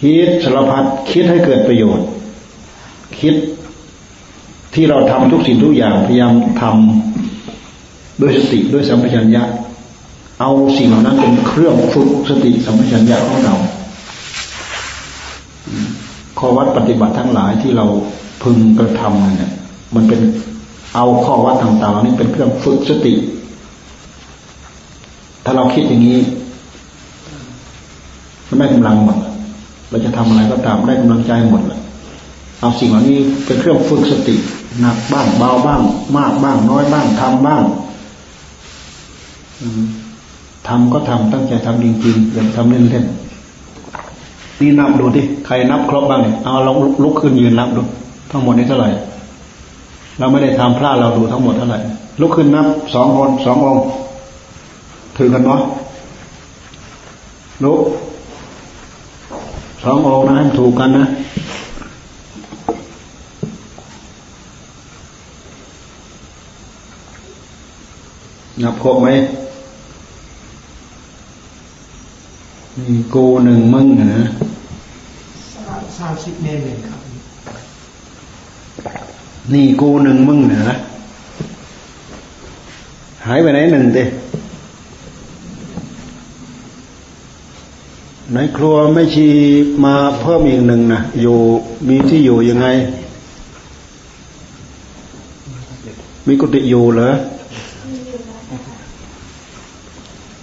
[0.01, 2.07] คิดสารพัดคิดให้เกิดประโยชน์
[3.21, 3.35] คิด
[4.75, 6.33] ที่เราทำทุกสิ่งทุกอย่างพยายาม
[6.63, 9.43] ทำด้วยสติด้วยสัมปชัญญะ
[10.41, 13.55] เอาสิ่งเหล่านั้นเป็นเครื่องฝึกสติสัมปชัญญะของเรา
[16.39, 17.87] ข้อวัดปฏิบัติทั้งหลายที่เรา
[18.43, 19.53] พึงกระทำเนี่ย
[19.95, 20.21] มันเป็น
[20.95, 23.15] เอาข้อวัดต่างๆนี่เป็นเครื่องฝึกสติ
[25.45, 26.19] ถ้าเราคิดอย่างนี้
[28.51, 29.17] มันได้กำลังหมด
[29.91, 31.81] เราจะทำอะไรก็ตามได้กำลังใจหมดเลย
[32.61, 34.37] เอาสิ่งเหล่านี้เป็นเครื่องฝึกสติ
[34.81, 35.81] หนักบ้างเบาบ้าง
[36.17, 37.63] มากบ้าง น้อยบ้างทำบ้าง
[40.69, 46.73] ทำก็ทำตั้งใจทำจริงๆอย่าทำเล่นๆนี่นับดูที่ใครนับครบบ้างเนี่ยเอาเรา
[47.03, 47.83] ลุกขึ้นยืนนับดู
[48.31, 48.91] ทั้งหมดนี้เท่าไหร่
[50.19, 51.81] เราไม่ได้ทำพลาดเราดูทั้งหมดเท่าไหร่
[52.21, 53.85] ลุกขึ้นนับสองคนสององค์
[55.17, 55.61] ถือกันเนาะ
[57.65, 57.81] ลุก
[59.83, 61.05] สององค์นะให้ถูกกันนะ
[68.63, 69.09] นับครบไหม
[72.77, 74.23] นี่กูหนึ่งมึงนะ
[75.99, 77.01] สามสิบเมตรหนึ่งครับ
[79.53, 80.77] นี่กูหนึ่งมึงนะ
[83.27, 83.99] หายไปไหนหนึ่งเต
[88.35, 89.27] ในครัวไม่ชี
[89.85, 91.37] มาเพิ่มอีกหนึ่งนะอยู่
[91.89, 92.67] มีที่อยู่ยังไง
[96.27, 97.13] มีกุฏิอยู่เหรอ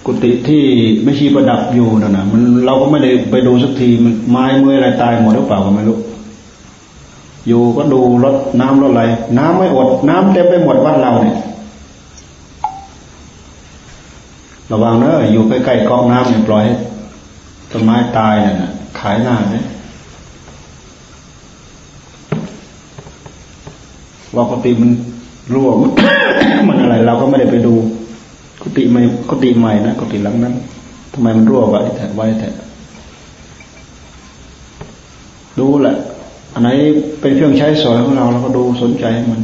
[0.05, 0.63] กุฏิที่
[1.03, 5.97] ไม่ชีประดับอยู่นะนะมันเราก็ไม่ได้ไปดูสักทีมันไม้เมื่ออะไรตายหมดหรือเปล่าก็ไม่รู้
[7.47, 9.03] อยู่ก็ดูรถน้ำรถอะไร
[9.37, 11.37] น้ำไม่อด น้ำเต็มไปหมดวัดเราเนี่ย
[14.71, 16.75] ระวังเนอะอยู่ใกล้ๆกองน้ำเนี่ยปล่อยให้
[17.71, 19.65] ต้นไม้ตายเนี่ยนะขายหน้าเนี่ย
[24.35, 24.91] ว่ากติมัน
[25.53, 25.69] รั่ว
[26.67, 27.73] มันอะไร เราก็ไม่ได้ไปดู
[28.61, 30.53] กุฏิใหม่กุฏิใหม่นะกุฏิหลังนั้น
[31.13, 32.43] ทำไมมันรั่วไว้แถไว้แถ
[35.59, 35.95] ดูแหละ
[36.53, 36.69] อันไหน
[37.19, 39.41] เป็นเครื่องใช้สอยของเราเราก็ดูสนใจมัน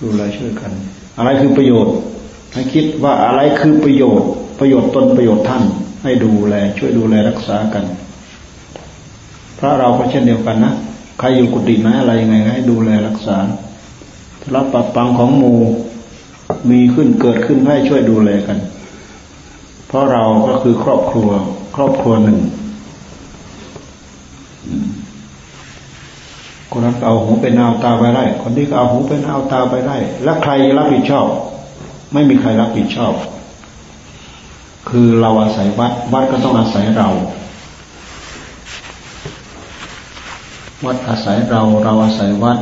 [0.00, 0.72] ดูอะไรช่วยกัน
[1.18, 1.94] อะไรคือประโยชน์
[2.52, 4.28] ให้คิดว่าอะไรคือประโยชน์
[4.58, 5.62] ประโยชน์ตนประโยชน์ท่าน
[6.02, 7.84] ให้ดูแล ช่วยดูแลรักษากัน
[9.58, 10.74] พระเราก็เช่นเดียวกันนะ
[11.18, 13.36] ใครอยู่กุฏิไหนอะไรยังไงให้ดูแลรักษา
[14.54, 15.60] รับปับปังของหมู่
[16.70, 18.58] มีขึ้นเกิดขึ้นให้ช่วยดูแลกัน
[19.86, 21.28] เพราะเราก็คือครอบครัว
[21.76, 22.38] ครอบครัวหนึ่ง
[26.70, 31.26] คนนั้นเอาหูเป็นเอาตาไปได้ คนนี้ก็เอาหูเป็นเอาตาไปได้ แล้วใครรับผิดชอบ
[32.12, 33.12] ไม่มีใครรับผิดชอบ
[34.88, 37.08] คือเราอาศัยวัดวัดก็ต้องอาศัยเรา
[40.84, 42.58] วัดอาศัยเราเราอาศัยวัด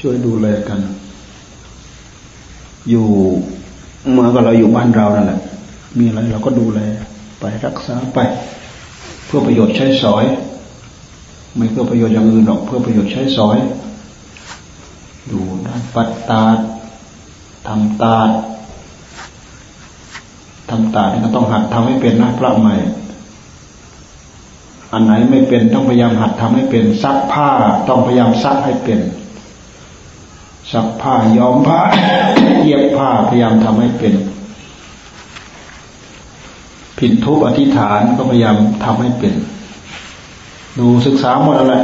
[0.00, 0.80] ช่วยดูแลกัน
[2.90, 3.06] อยู่
[4.12, 5.40] เมื่อก็เราอยู่บ้านเรานั่นแหละ
[5.98, 6.80] มีอะไรเราก็ดูแล
[7.40, 8.18] ไปรักษาไป
[9.26, 10.24] เพื่อประโยชน์ใช้สอย
[11.56, 13.58] ไม่เพื่อประโยชน์อย่างอื่นหรอกเพื่อประโยชน์ใช้สอย
[15.30, 16.42] ดูด้านปัดตา
[17.66, 18.16] ทำตา
[20.70, 22.74] ทำตาเนี่ยก็ต้องหัดทำให้เป็นนะพระใหม่
[24.92, 27.50] อันไหนไม่เป็นต้องพยายามหัดทำให้เป็นซักผ้า
[27.88, 29.00] ต้องพยายามซักให้เป็น
[30.72, 31.80] ซักผ้าย้อมผ้า
[32.64, 34.14] เย็บผ้าพยายามทำให้เป็น
[36.98, 39.34] ผิดทุกอธิษฐานก็พยายามทำให้เป็น
[40.78, 41.74] ดูศึกษาหมดอะไร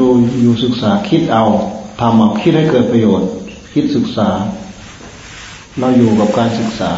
[0.00, 0.06] ดู
[0.40, 1.44] อยู่ศึกษาคิดเอา
[2.00, 3.28] ทำเอาคิดให้เกิดประโยชน์
[3.72, 4.28] คิดศึกษา
[5.80, 6.92] เราอยู่กับการศึกษา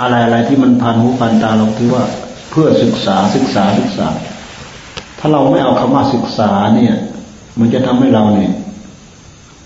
[0.00, 2.04] อะไรอะไรที่มันพันหูพันตาเราถือว่า
[2.50, 4.08] เพื่อศึกษาศึกษาศึกษา
[5.18, 6.94] ถ้าเราไม่เอาคำว่าศึกษาเนี่ย
[7.58, 8.52] มันจะทำให้เราเนี่ย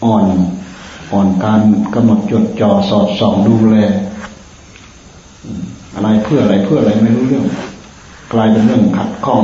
[0.05, 0.25] อ่อน
[1.13, 1.61] อ่อนการ
[1.95, 3.77] กำหนดจดจ่อสอดส่องดูแล
[5.95, 7.45] อะไรเพื่ออะไรเพื่ออะไรไม่รู้เรื่อง
[8.33, 9.43] กลายเป็นเรื่องขัดข้อง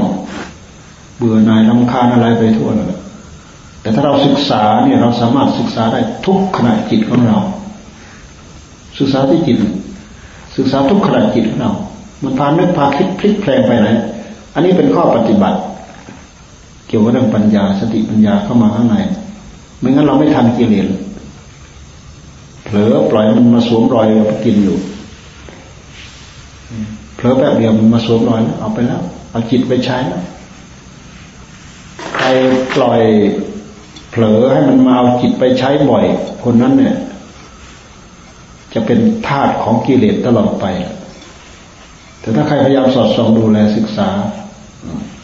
[1.17, 3.01] เบื่อหน่ายลำคาญอะไรไปทั่วเลย
[3.81, 7.39] แต่ถ้าเราศึกษาเนี่ยเราสามารถศึกษาได้ทุกขณะจิตของเรา
[8.99, 9.59] ศึกษาที่จิต
[10.57, 11.73] ศึกษาทุกขณะจิตของเรา
[12.23, 13.89] มันพานึกพาคิดพลิกแปลงไปไหน
[14.55, 15.59] อันนี้เป็นข้อปฏิบัติ
[16.87, 18.97] เกี่ยวกับเรื่องปัญญาสติปัญญาเข้ามาข้างใน
[19.81, 20.89] ไม่งั้นเราไม่ทันกิเลส
[22.65, 24.77] เผลอปล่อยมันมาสวมรอยเราไปกินอยู่
[27.17, 30.23] เผลอแป๊บเดียวมันมาสวมรอยแล้วเอาไปแล้ว เอาจิตไปใช้แล้ว
[32.17, 32.27] ใคร
[32.75, 33.01] ปล่อย
[34.11, 36.05] เผลอให้มันมาเอาจิตไปใช้บ่อย
[36.45, 36.97] คนนั้นเนี่ย
[38.75, 38.99] จะเป็น
[39.29, 40.67] ทาสของกิเลสตลอดไป
[42.21, 44.09] แต่ถ้าใครพยายามสอดส่องดูแลศึกษา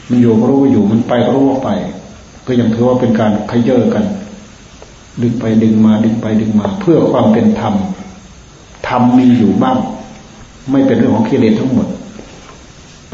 [0.09, 1.71] มันอยู่ก็รู้ว่าอยู่มันไปก็รู้ว่าไป
[2.47, 4.05] ก็ยังถือว่าเป็นการขยเยอกัน
[5.23, 7.75] ดึงไปดึงมาดึงไปดึงมา เพื่อความเป็นธรรม
[8.89, 9.79] ธรรมมีอยู่บ้าง
[10.71, 11.89] ไม่เป็นเรื่องของกิเลสทั้งหมด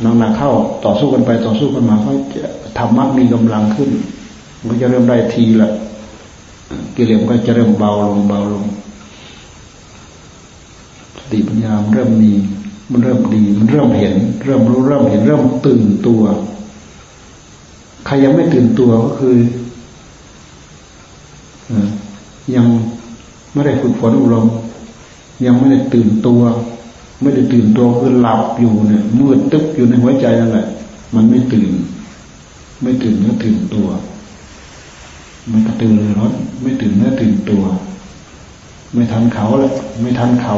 [0.05, 0.53] นักหนักเข้า
[0.84, 3.91] ต่อสู้กันไปต่อสู้กันมาก็จะธรรมะมีกำลังขึ้น
[4.59, 5.70] มันก็จะเริ่มได้ทีละ
[6.97, 8.64] กิเลสก็จะเริ่มเบาลงเบาลง
[11.33, 12.33] ติปัญญามันเริ่มมี
[12.91, 14.14] มันเริ่มดี มันเริ่มเห็น
[14.45, 16.22] เริ่มรู้เริ่มเห็น เริ่มตื่นตัว
[18.07, 19.37] ใครยังไม่ตื่นตัวก็คือ
[22.55, 22.66] ยัง
[23.53, 24.47] ไม่ได้ฝึกฝนอบรม
[25.47, 26.43] ยังไม่ได้ตื่นตัว
[27.22, 30.66] ไม่ได้ตื่นตัวคือหลับอยู่เนี่ยมืดตึ๊บอยู่ในหัวใจนั่นแหละ
[31.14, 31.72] มันไม่ตื่น
[32.83, 33.89] ไม่ตื่นเนื้อตื่นตัว
[35.49, 37.62] ไม่กระตือรือร้นไม่ตื่นเนื้อตื่นตัว
[38.93, 40.57] ไม่ทันเขาเลยไม่ทันเขา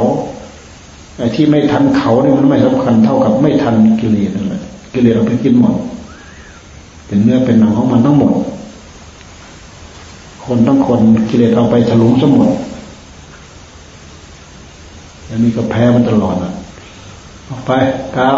[1.19, 4.63] ไอ้ที่ไม่ทันเขาเนี่ยมันไม่สำคัญเท่ากับไม่ทันกิเลสนั่นแหละ
[4.93, 5.75] กิเลสเราไปกินหมด
[7.07, 8.33] เป็นเนื้อเป็นหนังของมันทั้งหมด
[10.47, 11.01] คนทั้งคน
[11.31, 12.49] กิเลสเอาไปถลุงสมด
[15.29, 16.53] อันนี้ก็แพ้มันตลอดอะ
[17.49, 17.71] ออกไป
[18.17, 18.37] ครับ